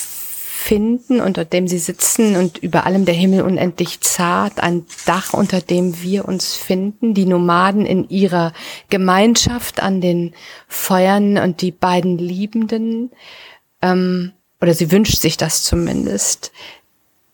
finden, 0.66 1.20
unter 1.20 1.44
dem 1.44 1.68
sie 1.68 1.78
sitzen 1.78 2.34
und 2.34 2.58
über 2.58 2.86
allem 2.86 3.04
der 3.04 3.14
Himmel 3.14 3.42
unendlich 3.42 4.00
zart, 4.00 4.58
ein 4.58 4.84
Dach, 5.04 5.32
unter 5.32 5.60
dem 5.60 6.02
wir 6.02 6.26
uns 6.26 6.54
finden, 6.54 7.14
die 7.14 7.24
Nomaden 7.24 7.86
in 7.86 8.08
ihrer 8.08 8.52
Gemeinschaft 8.90 9.80
an 9.80 10.00
den 10.00 10.34
Feuern 10.66 11.38
und 11.38 11.62
die 11.62 11.70
beiden 11.70 12.18
Liebenden, 12.18 13.12
ähm, 13.80 14.32
oder 14.60 14.74
sie 14.74 14.90
wünscht 14.90 15.20
sich 15.20 15.36
das 15.36 15.62
zumindest, 15.62 16.50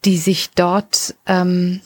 die 0.04 0.18
sich 0.18 0.50
dort 0.50 1.14
ähm, 1.26 1.80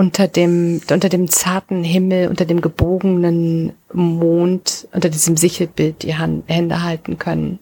unter 0.00 0.28
dem, 0.28 0.80
unter 0.90 1.10
dem 1.10 1.28
zarten 1.28 1.84
Himmel, 1.84 2.28
unter 2.28 2.46
dem 2.46 2.62
gebogenen 2.62 3.74
Mond, 3.92 4.88
unter 4.92 5.10
diesem 5.10 5.36
Sichelbild 5.36 6.02
die 6.04 6.16
Hand, 6.16 6.44
Hände 6.46 6.82
halten 6.82 7.18
können. 7.18 7.58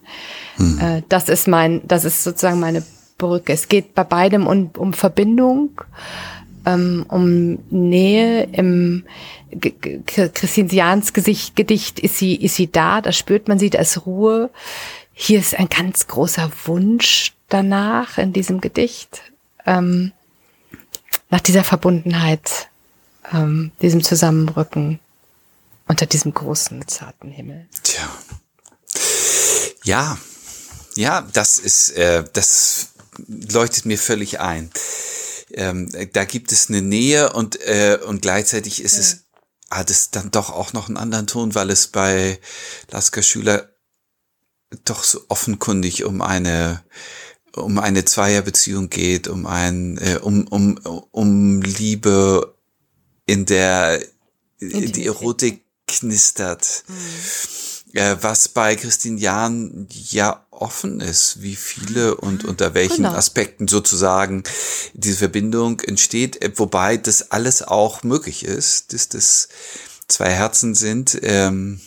Hm. 0.54 0.78
Äh, 0.78 1.02
das 1.08 1.28
ist 1.28 1.48
mein, 1.48 1.80
das 1.88 2.04
ist 2.04 2.22
sozusagen 2.22 2.60
meine 2.60 2.84
Brücke. 3.18 3.52
Es 3.52 3.66
geht 3.66 3.92
bei 3.96 4.04
beidem 4.04 4.46
um, 4.46 4.70
um 4.76 4.92
Verbindung, 4.92 5.80
ähm, 6.64 7.06
um 7.08 7.58
Nähe. 7.70 8.44
Im 8.52 9.02
Christine 10.06 10.72
Jans 10.72 11.12
Gesicht, 11.12 11.56
Gedicht 11.56 11.98
ist 11.98 12.18
sie, 12.18 12.36
ist 12.36 12.54
sie 12.54 12.70
da, 12.70 13.00
da 13.00 13.10
spürt 13.10 13.48
man 13.48 13.58
sie, 13.58 13.70
da 13.70 13.80
ist 13.80 14.06
Ruhe. 14.06 14.50
Hier 15.12 15.40
ist 15.40 15.58
ein 15.58 15.68
ganz 15.68 16.06
großer 16.06 16.52
Wunsch 16.66 17.32
danach 17.48 18.16
in 18.16 18.32
diesem 18.32 18.60
Gedicht. 18.60 19.22
Ähm, 19.66 20.12
nach 21.30 21.40
dieser 21.40 21.64
Verbundenheit, 21.64 22.68
ähm, 23.32 23.72
diesem 23.82 24.02
Zusammenrücken 24.02 25.00
unter 25.86 26.06
diesem 26.06 26.34
großen, 26.34 26.86
zarten 26.86 27.30
Himmel. 27.30 27.66
Tja. 27.82 28.08
Ja, 29.84 30.18
ja, 30.96 31.26
das 31.32 31.58
ist, 31.58 31.90
äh, 31.90 32.24
das 32.32 32.88
leuchtet 33.26 33.86
mir 33.86 33.98
völlig 33.98 34.40
ein. 34.40 34.70
Ähm, 35.50 35.88
da 36.12 36.24
gibt 36.24 36.52
es 36.52 36.68
eine 36.68 36.82
Nähe 36.82 37.32
und, 37.32 37.60
äh, 37.62 37.98
und 38.04 38.20
gleichzeitig 38.22 38.82
ist 38.82 38.94
ja. 38.94 39.00
es, 39.00 39.24
hat 39.70 39.90
es 39.90 40.10
dann 40.10 40.30
doch 40.30 40.50
auch 40.50 40.72
noch 40.72 40.88
einen 40.88 40.96
anderen 40.96 41.26
Ton, 41.26 41.54
weil 41.54 41.70
es 41.70 41.88
bei 41.88 42.38
Lasker 42.90 43.22
Schüler 43.22 43.70
doch 44.84 45.02
so 45.02 45.24
offenkundig 45.28 46.04
um 46.04 46.20
eine 46.20 46.82
um 47.62 47.78
eine 47.78 48.04
Zweierbeziehung 48.04 48.90
geht, 48.90 49.28
um 49.28 49.46
ein, 49.46 49.98
äh, 49.98 50.18
um, 50.22 50.46
um, 50.48 50.78
um 51.10 51.62
Liebe, 51.62 52.54
in 53.26 53.44
der 53.44 54.02
Intimität. 54.58 54.96
die 54.96 55.06
Erotik 55.06 55.64
knistert. 55.86 56.84
Mhm. 56.88 56.94
Äh, 57.94 58.16
was 58.20 58.48
bei 58.48 58.76
Christine 58.76 59.18
Jahn 59.18 59.88
ja 60.10 60.46
offen 60.50 61.00
ist, 61.00 61.40
wie 61.40 61.56
viele 61.56 62.16
und 62.16 62.42
mhm. 62.42 62.50
unter 62.50 62.74
welchen 62.74 63.04
genau. 63.04 63.14
Aspekten 63.14 63.68
sozusagen 63.68 64.42
diese 64.92 65.18
Verbindung 65.18 65.80
entsteht, 65.80 66.42
äh, 66.42 66.52
wobei 66.56 66.96
das 66.96 67.30
alles 67.30 67.62
auch 67.62 68.02
möglich 68.02 68.44
ist, 68.44 68.92
dass 68.92 69.08
das 69.08 69.48
zwei 70.08 70.30
Herzen 70.30 70.74
sind. 70.74 71.18
Ähm, 71.22 71.80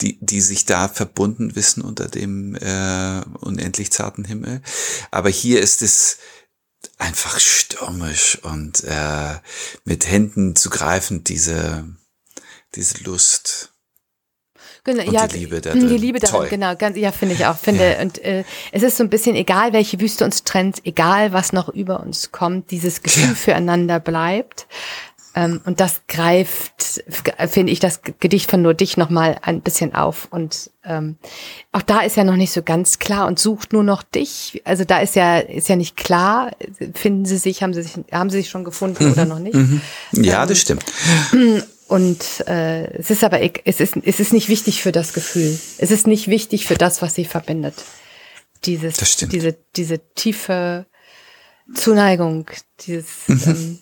die, 0.00 0.18
die 0.20 0.40
sich 0.40 0.64
da 0.64 0.88
verbunden 0.88 1.56
wissen 1.56 1.82
unter 1.82 2.08
dem 2.08 2.54
äh, 2.56 3.22
unendlich 3.40 3.90
zarten 3.92 4.24
Himmel. 4.24 4.62
Aber 5.10 5.30
hier 5.30 5.60
ist 5.60 5.82
es 5.82 6.18
einfach 6.98 7.38
stürmisch 7.40 8.38
und 8.42 8.84
äh, 8.84 9.36
mit 9.84 10.08
Händen 10.10 10.56
zu 10.56 10.70
greifen, 10.70 11.24
diese, 11.24 11.84
diese 12.74 13.02
Lust. 13.04 13.72
Genau, 14.84 15.02
und 15.02 15.12
ja, 15.12 15.26
die 15.26 15.38
Liebe 15.38 15.60
da 15.60 15.72
drin. 15.72 15.88
Die 15.88 15.96
Liebe 15.96 16.20
darin, 16.20 16.48
genau, 16.48 16.76
ganz, 16.76 16.96
ja, 16.96 17.10
finde 17.10 17.34
ich 17.34 17.44
auch, 17.44 17.56
finde, 17.56 17.94
ja. 17.94 18.02
und 18.02 18.22
äh, 18.22 18.44
es 18.70 18.84
ist 18.84 18.96
so 18.96 19.02
ein 19.02 19.10
bisschen 19.10 19.34
egal, 19.34 19.72
welche 19.72 19.98
Wüste 19.98 20.24
uns 20.24 20.44
trennt, 20.44 20.86
egal 20.86 21.32
was 21.32 21.52
noch 21.52 21.68
über 21.68 22.00
uns 22.00 22.30
kommt, 22.30 22.70
dieses 22.70 23.02
Gefühl 23.02 23.30
ja. 23.30 23.34
füreinander 23.34 23.98
bleibt. 23.98 24.68
Ähm, 25.36 25.60
und 25.66 25.80
das 25.80 26.00
greift, 26.08 27.04
finde 27.48 27.70
ich, 27.70 27.78
das 27.78 28.00
Gedicht 28.20 28.50
von 28.50 28.62
Nur 28.62 28.72
dich 28.72 28.96
nochmal 28.96 29.38
ein 29.42 29.60
bisschen 29.60 29.94
auf. 29.94 30.28
Und 30.30 30.70
ähm, 30.82 31.18
auch 31.72 31.82
da 31.82 32.00
ist 32.00 32.16
ja 32.16 32.24
noch 32.24 32.36
nicht 32.36 32.52
so 32.52 32.62
ganz 32.62 32.98
klar 32.98 33.26
und 33.26 33.38
sucht 33.38 33.74
nur 33.74 33.82
noch 33.82 34.02
dich. 34.02 34.62
Also 34.64 34.84
da 34.84 34.98
ist 35.00 35.14
ja, 35.14 35.38
ist 35.38 35.68
ja 35.68 35.76
nicht 35.76 35.94
klar, 35.94 36.52
finden 36.94 37.26
sie 37.26 37.36
sich, 37.36 37.62
haben 37.62 37.74
sie 37.74 37.82
sich, 37.82 37.92
haben 38.10 38.30
sie 38.30 38.38
sich 38.38 38.48
schon 38.48 38.64
gefunden 38.64 39.04
mhm. 39.04 39.12
oder 39.12 39.26
noch 39.26 39.38
nicht. 39.38 39.54
Mhm. 39.54 39.82
Ja, 40.12 40.42
ähm, 40.42 40.48
das 40.48 40.58
stimmt. 40.58 40.84
Und 41.88 42.48
äh, 42.48 42.86
es 42.98 43.10
ist 43.10 43.22
aber, 43.22 43.38
es 43.64 43.80
ist, 43.80 43.94
es 44.02 44.18
ist 44.18 44.32
nicht 44.32 44.48
wichtig 44.48 44.82
für 44.82 44.90
das 44.90 45.12
Gefühl. 45.12 45.56
Es 45.78 45.90
ist 45.90 46.06
nicht 46.06 46.28
wichtig 46.28 46.66
für 46.66 46.74
das, 46.74 47.02
was 47.02 47.14
sie 47.14 47.26
verbindet. 47.26 47.74
Dieses, 48.64 48.96
diese, 49.28 49.56
diese 49.76 50.00
tiefe 50.14 50.86
Zuneigung, 51.74 52.46
dieses, 52.80 53.28
mhm. 53.28 53.42
ähm, 53.46 53.78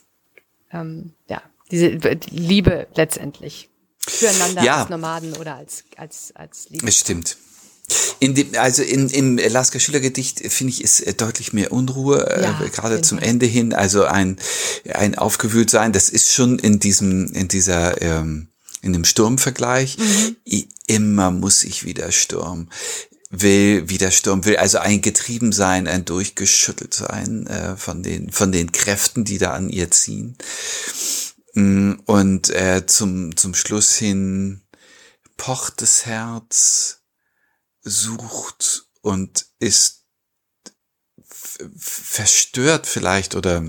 ähm, 0.74 1.12
ja, 1.28 1.42
diese 1.70 1.88
Liebe 2.30 2.86
letztendlich 2.94 3.70
füreinander 3.98 4.62
ja. 4.62 4.82
als 4.82 4.90
Nomaden 4.90 5.32
oder 5.34 5.56
als 5.56 5.84
als 5.96 6.32
als 6.34 6.68
Liebe. 6.68 6.86
Es 6.86 6.98
stimmt. 6.98 7.38
In 8.18 8.34
dem, 8.34 8.48
also 8.56 8.82
in, 8.82 9.10
im 9.10 9.36
Lasker 9.36 9.78
Schülergedicht 9.78 10.40
finde 10.50 10.72
ich 10.72 10.82
ist 10.82 11.00
äh, 11.00 11.12
deutlich 11.12 11.52
mehr 11.52 11.70
Unruhe, 11.70 12.26
äh, 12.30 12.42
ja, 12.42 12.60
äh, 12.64 12.70
gerade 12.70 13.02
zum. 13.02 13.18
Ende 13.18 13.44
hin. 13.44 13.74
Also 13.74 14.04
ein, 14.04 14.38
ein 14.92 15.16
aufgewühlt 15.16 15.68
sein, 15.68 15.92
das 15.92 16.08
ist 16.08 16.32
schon 16.32 16.58
in 16.58 16.80
diesem, 16.80 17.26
in 17.32 17.48
dieser, 17.48 18.00
ähm, 18.00 18.48
in 18.80 18.94
dem 18.94 19.04
Sturmvergleich. 19.04 19.98
Mhm. 19.98 20.36
Immer 20.86 21.30
muss 21.30 21.62
ich 21.64 21.84
wieder 21.84 22.10
Sturm 22.10 22.68
will, 23.42 23.88
wie 23.88 23.98
der 23.98 24.10
Sturm 24.10 24.44
will, 24.44 24.56
also 24.56 24.78
ein 24.78 25.00
Getriebensein, 25.00 25.86
ein 25.88 26.04
durchgeschüttelt 26.04 26.94
sein 26.94 27.46
äh, 27.46 27.76
von 27.76 28.02
den 28.02 28.30
von 28.30 28.52
den 28.52 28.72
Kräften, 28.72 29.24
die 29.24 29.38
da 29.38 29.52
an 29.52 29.68
ihr 29.68 29.90
ziehen. 29.90 30.36
Mm, 31.54 31.94
und 32.06 32.50
äh, 32.50 32.86
zum 32.86 33.36
zum 33.36 33.54
Schluss 33.54 33.94
hin 33.94 34.62
pocht 35.36 35.82
das 35.82 36.06
Herz, 36.06 37.02
sucht 37.82 38.86
und 39.02 39.46
ist 39.58 40.04
verstört 41.76 42.86
vielleicht 42.86 43.34
oder 43.34 43.64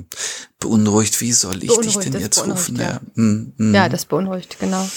beunruhigt. 0.60 1.21
Wie 1.21 1.34
soll 1.34 1.63
ich 1.63 1.78
dich 1.78 1.97
denn 1.97 2.19
jetzt 2.19 2.45
rufen? 2.45 2.78
Ja. 2.78 2.84
Ja. 2.84 3.01
Mm. 3.15 3.75
ja, 3.75 3.89
das 3.89 4.06
beunruhigt, 4.06 4.60
genau. 4.60 4.89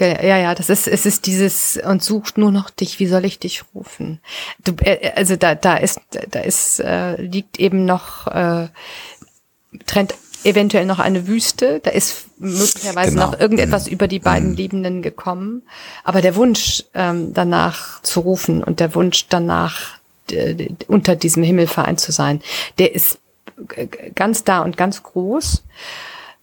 Ja, 0.00 0.38
ja, 0.38 0.54
das 0.54 0.70
ist, 0.70 0.88
es 0.88 1.06
ist 1.06 1.26
dieses 1.26 1.78
und 1.82 2.02
sucht 2.02 2.38
nur 2.38 2.50
noch 2.50 2.70
dich. 2.70 2.98
Wie 2.98 3.06
soll 3.06 3.24
ich 3.24 3.38
dich 3.38 3.64
rufen? 3.74 4.20
Du, 4.64 4.72
äh, 4.82 5.12
also 5.14 5.36
da, 5.36 5.54
da 5.54 5.76
ist, 5.76 6.00
da 6.30 6.40
ist, 6.40 6.80
äh, 6.80 7.20
liegt 7.20 7.58
eben 7.58 7.84
noch 7.84 8.26
äh, 8.26 8.68
trennt 9.86 10.14
eventuell 10.44 10.86
noch 10.86 10.98
eine 10.98 11.26
Wüste. 11.26 11.80
Da 11.82 11.90
ist 11.90 12.26
möglicherweise 12.38 13.12
genau. 13.12 13.26
noch 13.26 13.40
irgendetwas 13.40 13.86
mhm. 13.86 13.92
über 13.92 14.08
die 14.08 14.18
beiden 14.18 14.50
mhm. 14.50 14.56
Liebenden 14.56 15.02
gekommen. 15.02 15.62
Aber 16.04 16.22
der 16.22 16.36
Wunsch 16.36 16.84
ähm, 16.94 17.32
danach 17.34 18.02
zu 18.02 18.20
rufen 18.20 18.64
und 18.64 18.80
der 18.80 18.94
Wunsch 18.94 19.26
danach 19.28 19.98
äh, 20.30 20.68
unter 20.88 21.16
diesem 21.16 21.42
Himmel 21.42 21.66
vereint 21.66 22.00
zu 22.00 22.12
sein, 22.12 22.40
der 22.78 22.94
ist 22.94 23.18
ganz 24.14 24.44
da 24.44 24.60
und 24.60 24.76
ganz 24.76 25.02
groß. 25.02 25.62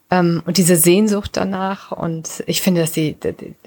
Ähm, 0.09 0.41
und 0.45 0.57
diese 0.57 0.75
Sehnsucht 0.77 1.31
danach. 1.33 1.91
Und 1.91 2.43
ich 2.47 2.61
finde, 2.61 2.81
dass 2.81 2.93
sie, 2.93 3.17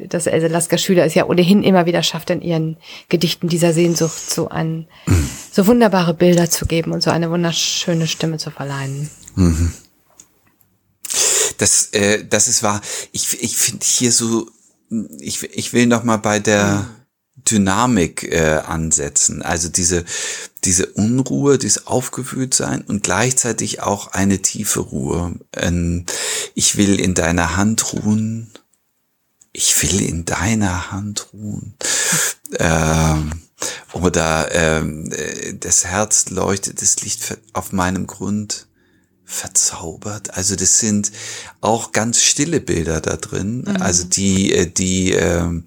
dass 0.08 0.26
Else 0.26 0.48
Lasker 0.48 0.78
Schüler 0.78 1.04
es 1.04 1.14
ja 1.14 1.26
ohnehin 1.26 1.62
immer 1.62 1.86
wieder 1.86 2.02
schafft, 2.02 2.30
in 2.30 2.40
ihren 2.40 2.76
Gedichten 3.08 3.48
dieser 3.48 3.72
Sehnsucht 3.72 4.30
so 4.30 4.48
ein, 4.48 4.86
so 5.52 5.66
wunderbare 5.66 6.14
Bilder 6.14 6.48
zu 6.48 6.66
geben 6.66 6.92
und 6.92 7.02
so 7.02 7.10
eine 7.10 7.30
wunderschöne 7.30 8.06
Stimme 8.06 8.38
zu 8.38 8.50
verleihen. 8.50 9.10
Mhm. 9.34 9.72
Das, 11.58 11.86
äh, 11.92 12.24
das 12.24 12.48
ist 12.48 12.62
wahr. 12.62 12.80
Ich, 13.12 13.42
ich 13.42 13.56
finde 13.56 13.84
hier 13.84 14.12
so, 14.12 14.48
ich, 15.18 15.42
ich 15.42 15.72
will 15.72 15.86
noch 15.86 16.04
mal 16.04 16.16
bei 16.16 16.38
der, 16.38 16.88
mhm 16.88 16.99
Dynamik 17.48 18.24
äh, 18.24 18.60
ansetzen. 18.64 19.42
Also 19.42 19.68
diese, 19.68 20.04
diese 20.64 20.86
Unruhe, 20.86 21.58
dieses 21.58 21.86
Aufgewühltsein 21.86 22.82
und 22.82 23.02
gleichzeitig 23.02 23.82
auch 23.82 24.08
eine 24.08 24.42
tiefe 24.42 24.80
Ruhe. 24.80 25.34
Ähm, 25.54 26.06
ich 26.54 26.76
will 26.76 26.98
in 27.00 27.14
deiner 27.14 27.56
Hand 27.56 27.92
ruhen. 27.92 28.52
Ich 29.52 29.82
will 29.82 30.00
in 30.00 30.24
deiner 30.24 30.92
Hand 30.92 31.28
ruhen. 31.32 31.74
Ähm, 32.58 33.32
oder 33.92 34.54
ähm, 34.54 35.10
äh, 35.12 35.54
das 35.54 35.84
Herz 35.84 36.30
leuchtet, 36.30 36.82
das 36.82 37.00
Licht 37.02 37.38
auf 37.52 37.72
meinem 37.72 38.06
Grund 38.06 38.66
verzaubert. 39.30 40.34
Also 40.36 40.56
das 40.56 40.80
sind 40.80 41.12
auch 41.60 41.92
ganz 41.92 42.20
stille 42.20 42.60
Bilder 42.60 43.00
da 43.00 43.16
drin, 43.16 43.64
mhm. 43.66 43.80
also 43.80 44.04
die 44.04 44.52
äh, 44.52 44.66
die 44.66 45.12
ähm, 45.12 45.64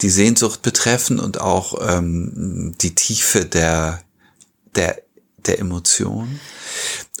die 0.00 0.10
Sehnsucht 0.10 0.62
betreffen 0.62 1.18
und 1.18 1.40
auch 1.40 1.74
ähm, 1.86 2.74
die 2.80 2.94
Tiefe 2.94 3.44
der 3.44 4.00
der 4.76 5.02
der 5.46 5.58
Emotion. 5.58 6.40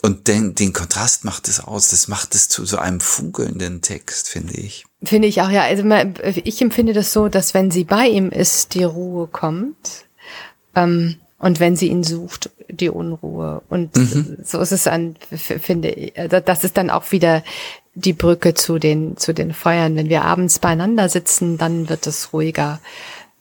Und 0.02 0.28
den, 0.28 0.54
den 0.54 0.72
Kontrast 0.72 1.24
macht 1.24 1.46
es 1.48 1.60
aus. 1.60 1.90
Das 1.90 2.08
macht 2.08 2.34
es 2.34 2.48
zu 2.48 2.64
so 2.64 2.78
einem 2.78 3.00
funkelnden 3.00 3.82
Text, 3.82 4.28
finde 4.28 4.54
ich. 4.54 4.86
Finde 5.02 5.28
ich 5.28 5.42
auch, 5.42 5.50
ja. 5.50 5.62
Also 5.62 5.84
ich 6.42 6.62
empfinde 6.62 6.94
das 6.94 7.12
so, 7.12 7.28
dass 7.28 7.52
wenn 7.52 7.70
sie 7.70 7.84
bei 7.84 8.06
ihm 8.06 8.30
ist, 8.30 8.72
die 8.74 8.84
Ruhe 8.84 9.26
kommt. 9.26 10.06
Ähm, 10.74 11.16
und 11.40 11.58
wenn 11.58 11.74
sie 11.74 11.88
ihn 11.88 12.04
sucht, 12.04 12.50
die 12.68 12.90
Unruhe. 12.90 13.62
Und 13.70 13.96
mhm. 13.96 14.36
so 14.44 14.60
ist 14.60 14.72
es 14.72 14.86
an, 14.86 15.16
finde 15.34 15.88
ich, 15.88 16.18
also 16.18 16.38
das 16.38 16.64
ist 16.64 16.76
dann 16.76 16.90
auch 16.90 17.12
wieder 17.12 17.42
die 17.94 18.12
Brücke 18.12 18.52
zu 18.52 18.78
den, 18.78 19.16
zu 19.16 19.32
den 19.32 19.54
Feuern. 19.54 19.96
Wenn 19.96 20.10
wir 20.10 20.22
abends 20.22 20.58
beieinander 20.58 21.08
sitzen, 21.08 21.56
dann 21.56 21.88
wird 21.88 22.06
es 22.06 22.34
ruhiger. 22.34 22.78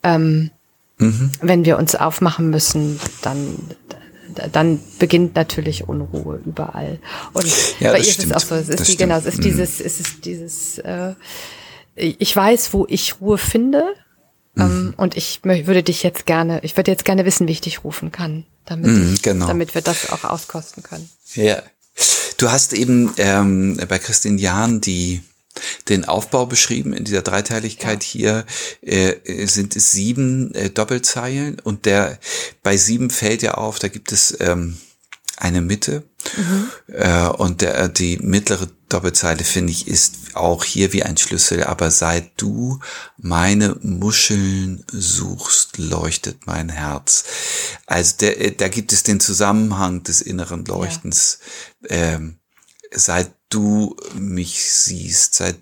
Ähm, 0.01 0.49
mhm. 0.97 1.31
Wenn 1.41 1.65
wir 1.65 1.77
uns 1.77 1.93
aufmachen 1.93 2.49
müssen, 2.49 3.01
dann, 3.21 3.57
dann 4.53 4.79
beginnt 4.97 5.35
natürlich 5.35 5.89
Unruhe 5.89 6.39
überall. 6.45 6.99
Und 7.33 7.45
ja, 7.81 7.91
bei 7.91 7.99
ihr 7.99 8.07
ist 8.07 8.23
es 8.23 8.31
auch 8.31 8.39
so, 8.39 8.55
es 8.55 8.69
ist 8.69 8.87
die, 8.87 8.95
genau, 8.95 9.17
es 9.17 9.25
ist 9.25 9.39
mhm. 9.39 9.43
dieses, 9.43 9.81
es 9.81 9.99
ist 9.99 10.23
dieses, 10.23 10.77
äh, 10.79 11.15
ich 11.95 12.33
weiß, 12.33 12.71
wo 12.71 12.85
ich 12.87 13.19
Ruhe 13.19 13.37
finde 13.37 13.83
mhm. 14.67 14.93
und 14.97 15.15
ich 15.15 15.43
würde 15.43 15.83
dich 15.83 16.03
jetzt 16.03 16.25
gerne, 16.25 16.59
ich 16.63 16.75
würde 16.77 16.91
jetzt 16.91 17.05
gerne 17.05 17.25
wissen, 17.25 17.47
wie 17.47 17.53
ich 17.53 17.61
dich 17.61 17.83
rufen 17.83 18.11
kann, 18.11 18.45
damit, 18.65 18.91
mhm, 18.91 19.13
ich, 19.13 19.21
genau. 19.21 19.47
damit 19.47 19.75
wir 19.75 19.81
das 19.81 20.11
auch 20.11 20.23
auskosten 20.23 20.83
können. 20.83 21.09
Ja. 21.35 21.61
Du 22.37 22.49
hast 22.49 22.73
eben 22.73 23.13
ähm, 23.17 23.79
bei 23.89 23.99
Christine 23.99 24.39
Jahn 24.39 24.81
die 24.81 25.21
den 25.89 26.05
Aufbau 26.05 26.45
beschrieben 26.45 26.93
in 26.93 27.03
dieser 27.03 27.21
Dreiteiligkeit 27.21 28.03
ja. 28.03 28.09
hier 28.09 28.45
äh, 28.81 29.45
sind 29.45 29.75
es 29.75 29.91
sieben 29.91 30.53
äh, 30.55 30.69
Doppelzeilen 30.69 31.59
und 31.59 31.85
der 31.85 32.19
bei 32.63 32.77
sieben 32.77 33.09
fällt 33.09 33.41
ja 33.41 33.55
auf, 33.55 33.79
da 33.79 33.87
gibt 33.87 34.11
es 34.11 34.37
ähm, 34.39 34.77
eine 35.37 35.61
Mitte 35.61 36.03
mhm. 36.37 36.69
äh, 36.93 37.27
und 37.27 37.61
der 37.61 37.89
die 37.89 38.17
mittlere 38.17 38.67
Doppelzeile 38.89 39.43
finde 39.43 39.71
ich 39.71 39.87
ist 39.87 40.35
auch 40.35 40.63
hier 40.63 40.93
wie 40.93 41.03
ein 41.03 41.17
Schlüssel, 41.17 41.63
aber 41.63 41.91
seit 41.91 42.41
du 42.41 42.79
meine 43.17 43.77
Muscheln 43.81 44.83
suchst, 44.91 45.77
leuchtet 45.77 46.47
mein 46.47 46.69
Herz. 46.69 47.23
Also 47.85 48.17
der, 48.17 48.41
äh, 48.41 48.51
da 48.51 48.67
gibt 48.67 48.91
es 48.91 49.03
den 49.03 49.19
Zusammenhang 49.19 50.03
des 50.03 50.21
inneren 50.21 50.65
Leuchtens. 50.65 51.39
Ja. 51.81 51.89
Ähm, 51.89 52.39
seit 52.91 53.31
du 53.49 53.95
mich 54.15 54.63
siehst, 54.71 55.35
seit 55.35 55.57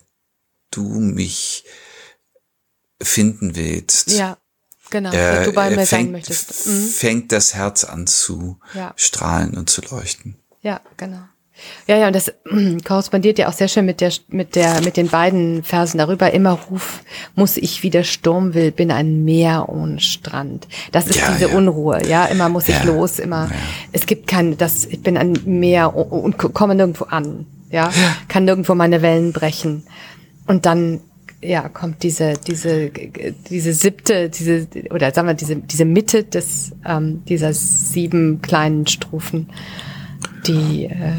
du 0.71 0.99
mich 0.99 1.65
finden 3.01 3.55
willst. 3.55 4.11
Ja, 4.11 4.37
genau, 4.89 5.11
äh, 5.11 5.43
du 5.43 5.51
bei 5.51 5.69
mir 5.69 5.85
fängt, 5.85 5.89
sein 5.89 6.11
möchtest. 6.11 6.65
Mhm. 6.65 6.87
Fängt 6.87 7.31
das 7.31 7.53
Herz 7.53 7.83
an 7.83 8.07
zu 8.07 8.59
ja. 8.73 8.93
strahlen 8.95 9.57
und 9.57 9.69
zu 9.69 9.81
leuchten. 9.81 10.37
Ja, 10.61 10.81
genau. 10.97 11.27
Ja, 11.87 11.97
ja, 11.97 12.07
und 12.07 12.15
das 12.15 12.33
korrespondiert 12.85 13.39
ja 13.39 13.47
auch 13.47 13.53
sehr 13.53 13.67
schön 13.67 13.85
mit 13.85 14.01
der, 14.01 14.11
mit 14.29 14.55
der, 14.55 14.81
mit 14.81 14.97
den 14.97 15.07
beiden 15.07 15.63
Versen 15.63 15.97
darüber. 15.97 16.31
Immer 16.31 16.53
ruf, 16.69 17.01
muss 17.35 17.57
ich 17.57 17.83
wieder 17.83 18.03
Sturm 18.03 18.53
will, 18.53 18.71
bin 18.71 18.91
ein 18.91 19.23
Meer 19.23 19.69
ohne 19.69 19.99
Strand. 19.99 20.67
Das 20.91 21.07
ist 21.07 21.19
ja, 21.19 21.31
diese 21.31 21.49
ja. 21.49 21.57
Unruhe, 21.57 22.05
ja. 22.07 22.25
Immer 22.25 22.49
muss 22.49 22.67
ich 22.67 22.83
los, 22.83 23.19
immer. 23.19 23.49
Es 23.91 24.05
gibt 24.05 24.27
kein, 24.27 24.57
das, 24.57 24.85
ich 24.85 25.01
bin 25.01 25.17
ein 25.17 25.37
Meer 25.45 25.95
und 25.95 26.37
komme 26.37 26.75
nirgendwo 26.75 27.05
an, 27.05 27.45
ja. 27.69 27.91
Kann 28.27 28.45
nirgendwo 28.45 28.75
meine 28.75 29.01
Wellen 29.01 29.33
brechen. 29.33 29.83
Und 30.45 30.65
dann, 30.65 31.01
ja, 31.41 31.69
kommt 31.69 32.03
diese, 32.03 32.33
diese, 32.47 32.89
diese 32.89 33.73
siebte, 33.73 34.29
diese, 34.29 34.67
oder 34.89 35.13
sagen 35.13 35.27
wir, 35.27 35.35
diese, 35.35 35.57
diese 35.57 35.85
Mitte 35.85 36.23
des, 36.23 36.71
ähm, 36.85 37.23
dieser 37.25 37.53
sieben 37.53 38.41
kleinen 38.41 38.87
Strophen, 38.87 39.49
die, 40.47 40.85
äh, 40.85 41.11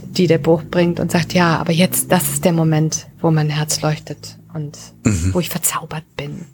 die 0.00 0.26
der 0.26 0.38
Buch 0.38 0.62
bringt 0.62 1.00
und 1.00 1.10
sagt, 1.10 1.34
ja, 1.34 1.58
aber 1.58 1.72
jetzt, 1.72 2.12
das 2.12 2.34
ist 2.34 2.44
der 2.44 2.52
Moment, 2.52 3.08
wo 3.20 3.30
mein 3.30 3.50
Herz 3.50 3.80
leuchtet 3.80 4.38
und 4.54 4.78
mhm. 5.04 5.34
wo 5.34 5.40
ich 5.40 5.48
verzaubert 5.48 6.04
bin. 6.16 6.46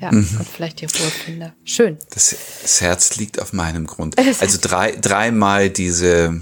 Ja, 0.00 0.12
mhm. 0.12 0.28
und 0.38 0.48
vielleicht 0.48 0.80
die 0.80 0.86
Ruhe 0.86 1.10
finde. 1.24 1.52
Schön. 1.64 1.98
Das, 2.10 2.34
das 2.62 2.80
Herz 2.80 3.16
liegt 3.16 3.40
auf 3.40 3.52
meinem 3.52 3.86
Grund. 3.86 4.16
Also 4.18 4.58
drei, 4.60 4.92
dreimal 4.92 5.70
diese 5.70 6.40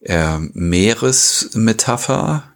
äh, 0.00 0.38
Meeresmetapher 0.38 2.55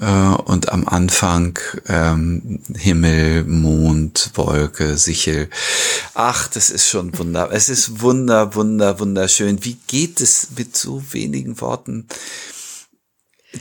äh, 0.00 0.06
und 0.06 0.70
am 0.70 0.88
Anfang 0.88 1.58
ähm, 1.88 2.60
Himmel, 2.74 3.44
Mond, 3.44 4.30
Wolke, 4.34 4.96
Sichel. 4.96 5.48
Ach, 6.14 6.48
das 6.48 6.70
ist 6.70 6.88
schon 6.88 7.16
wunderbar. 7.18 7.54
Es 7.54 7.68
ist 7.68 8.00
wunder, 8.00 8.54
wunder, 8.54 9.00
wunderschön. 9.00 9.64
Wie 9.64 9.78
geht 9.86 10.20
es 10.20 10.48
mit 10.56 10.76
so 10.76 11.02
wenigen 11.12 11.60
Worten? 11.60 12.06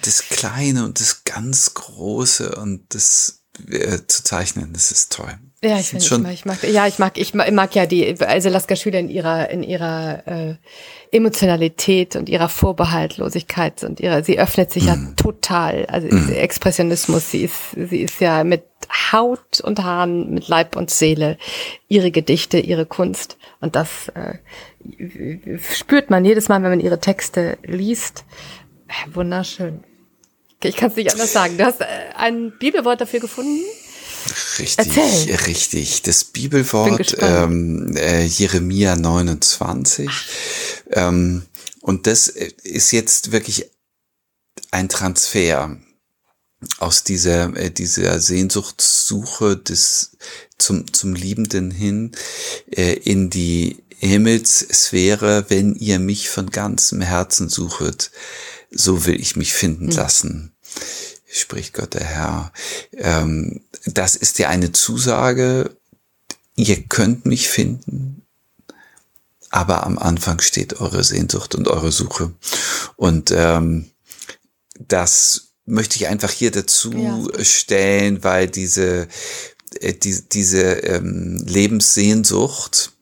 das 0.01 0.29
Kleine 0.29 0.85
und 0.85 0.99
das 0.99 1.23
ganz 1.23 1.73
Große 1.73 2.55
und 2.55 2.93
das 2.93 3.43
äh, 3.67 3.99
zu 4.07 4.23
zeichnen, 4.23 4.73
das 4.73 4.91
ist 4.91 5.11
toll. 5.11 5.37
Ja, 5.63 5.77
ich 5.77 5.89
finde 5.89 6.03
schon. 6.03 6.25
Ich 6.31 6.45
mag, 6.45 6.63
ja, 6.63 6.87
ich 6.87 6.97
mag, 6.97 7.19
ich 7.19 7.35
mag, 7.35 7.47
ich 7.47 7.53
mag 7.53 7.75
ja 7.75 7.85
die, 7.85 8.19
also 8.19 8.49
Lasker 8.49 8.75
Schüler 8.75 8.97
in 8.97 9.09
ihrer, 9.09 9.49
in 9.51 9.61
ihrer 9.61 10.23
äh, 10.25 10.55
Emotionalität 11.11 12.15
und 12.15 12.29
ihrer 12.29 12.49
Vorbehaltlosigkeit 12.49 13.83
und 13.83 13.99
ihrer, 13.99 14.23
sie 14.23 14.39
öffnet 14.39 14.71
sich 14.71 14.85
mm. 14.85 14.87
ja 14.87 14.95
mhm. 14.95 15.15
total. 15.17 15.85
Also 15.85 16.07
mm. 16.07 16.31
Expressionismus, 16.31 17.29
sie 17.29 17.43
ist, 17.43 17.73
sie 17.75 18.01
ist 18.01 18.19
ja 18.19 18.43
mit 18.43 18.63
Haut 19.11 19.61
und 19.61 19.83
Haaren, 19.83 20.33
mit 20.33 20.47
Leib 20.47 20.75
und 20.75 20.89
Seele 20.89 21.37
ihre 21.87 22.09
Gedichte, 22.09 22.57
ihre 22.57 22.87
Kunst 22.87 23.37
und 23.59 23.75
das 23.75 24.09
äh, 24.15 24.39
spürt 25.59 26.09
man 26.09 26.25
jedes 26.25 26.49
Mal, 26.49 26.63
wenn 26.63 26.71
man 26.71 26.79
ihre 26.79 26.99
Texte 26.99 27.59
liest. 27.63 28.25
Wunderschön. 29.13 29.83
Ich 30.63 30.75
kann 30.75 30.89
es 30.89 30.95
nicht 30.95 31.11
anders 31.11 31.33
sagen. 31.33 31.57
Du 31.57 31.65
hast 31.65 31.81
äh, 31.81 31.85
ein 32.15 32.53
Bibelwort 32.59 33.01
dafür 33.01 33.19
gefunden? 33.19 33.61
Richtig, 34.59 34.97
Erzähl. 34.97 35.35
richtig. 35.47 36.01
Das 36.03 36.23
Bibelwort 36.23 37.17
ähm, 37.19 37.95
äh, 37.95 38.25
Jeremia 38.25 38.95
29. 38.95 40.09
Ähm, 40.91 41.43
und 41.81 42.07
das 42.07 42.27
ist 42.27 42.91
jetzt 42.91 43.31
wirklich 43.31 43.69
ein 44.71 44.89
Transfer 44.89 45.77
aus 46.77 47.03
dieser, 47.03 47.55
äh, 47.55 47.71
dieser 47.71 48.19
Sehnsuchtssuche 48.19 49.57
des, 49.57 50.17
zum, 50.57 50.93
zum 50.93 51.15
Liebenden 51.15 51.71
hin 51.71 52.11
äh, 52.69 52.93
in 52.93 53.29
die 53.29 53.83
Himmelssphäre, 53.97 55.45
wenn 55.49 55.75
ihr 55.75 55.99
mich 55.99 56.29
von 56.29 56.49
ganzem 56.49 57.01
Herzen 57.01 57.49
suchet, 57.49 58.11
so 58.71 59.05
will 59.05 59.19
ich 59.19 59.35
mich 59.35 59.53
finden 59.53 59.85
mhm. 59.85 59.91
lassen, 59.91 60.55
spricht 61.31 61.73
Gott 61.73 61.93
der 61.93 62.03
Herr. 62.03 62.53
Ähm, 62.93 63.61
das 63.85 64.15
ist 64.15 64.39
ja 64.39 64.49
eine 64.49 64.71
Zusage, 64.71 65.75
ihr 66.55 66.83
könnt 66.83 67.25
mich 67.25 67.49
finden, 67.49 68.25
aber 69.49 69.85
am 69.85 69.97
Anfang 69.97 70.41
steht 70.41 70.79
eure 70.79 71.03
Sehnsucht 71.03 71.55
und 71.55 71.67
eure 71.67 71.91
Suche. 71.91 72.33
Und 72.95 73.31
ähm, 73.31 73.91
das 74.79 75.53
möchte 75.65 75.95
ich 75.97 76.07
einfach 76.07 76.31
hier 76.31 76.51
dazu 76.51 76.91
ja. 76.93 77.43
stellen, 77.43 78.23
weil 78.23 78.47
diese, 78.47 79.07
äh, 79.79 79.93
die, 79.93 80.21
diese 80.29 80.61
ähm, 80.61 81.37
Lebenssehnsucht 81.45 82.93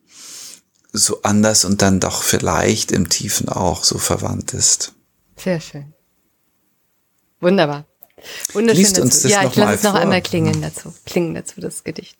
so 0.92 1.22
anders 1.22 1.64
und 1.64 1.82
dann 1.82 2.00
doch 2.00 2.22
vielleicht 2.22 2.90
im 2.90 3.08
Tiefen 3.08 3.48
auch 3.48 3.84
so 3.84 3.98
verwandt 3.98 4.54
ist. 4.54 4.92
Sehr 5.36 5.60
schön. 5.60 5.94
Wunderbar. 7.40 7.86
Wunderschön 8.52 8.82
Liest 8.82 8.98
uns 8.98 9.22
das 9.22 9.32
ja, 9.32 9.42
noch 9.42 9.50
ich 9.50 9.56
lasse 9.56 9.74
es 9.74 9.82
noch 9.82 9.94
einmal 9.94 10.22
klingen 10.22 10.60
dazu. 10.62 10.92
Klingen 11.04 11.34
dazu, 11.34 11.60
das 11.60 11.84
Gedicht. 11.84 12.16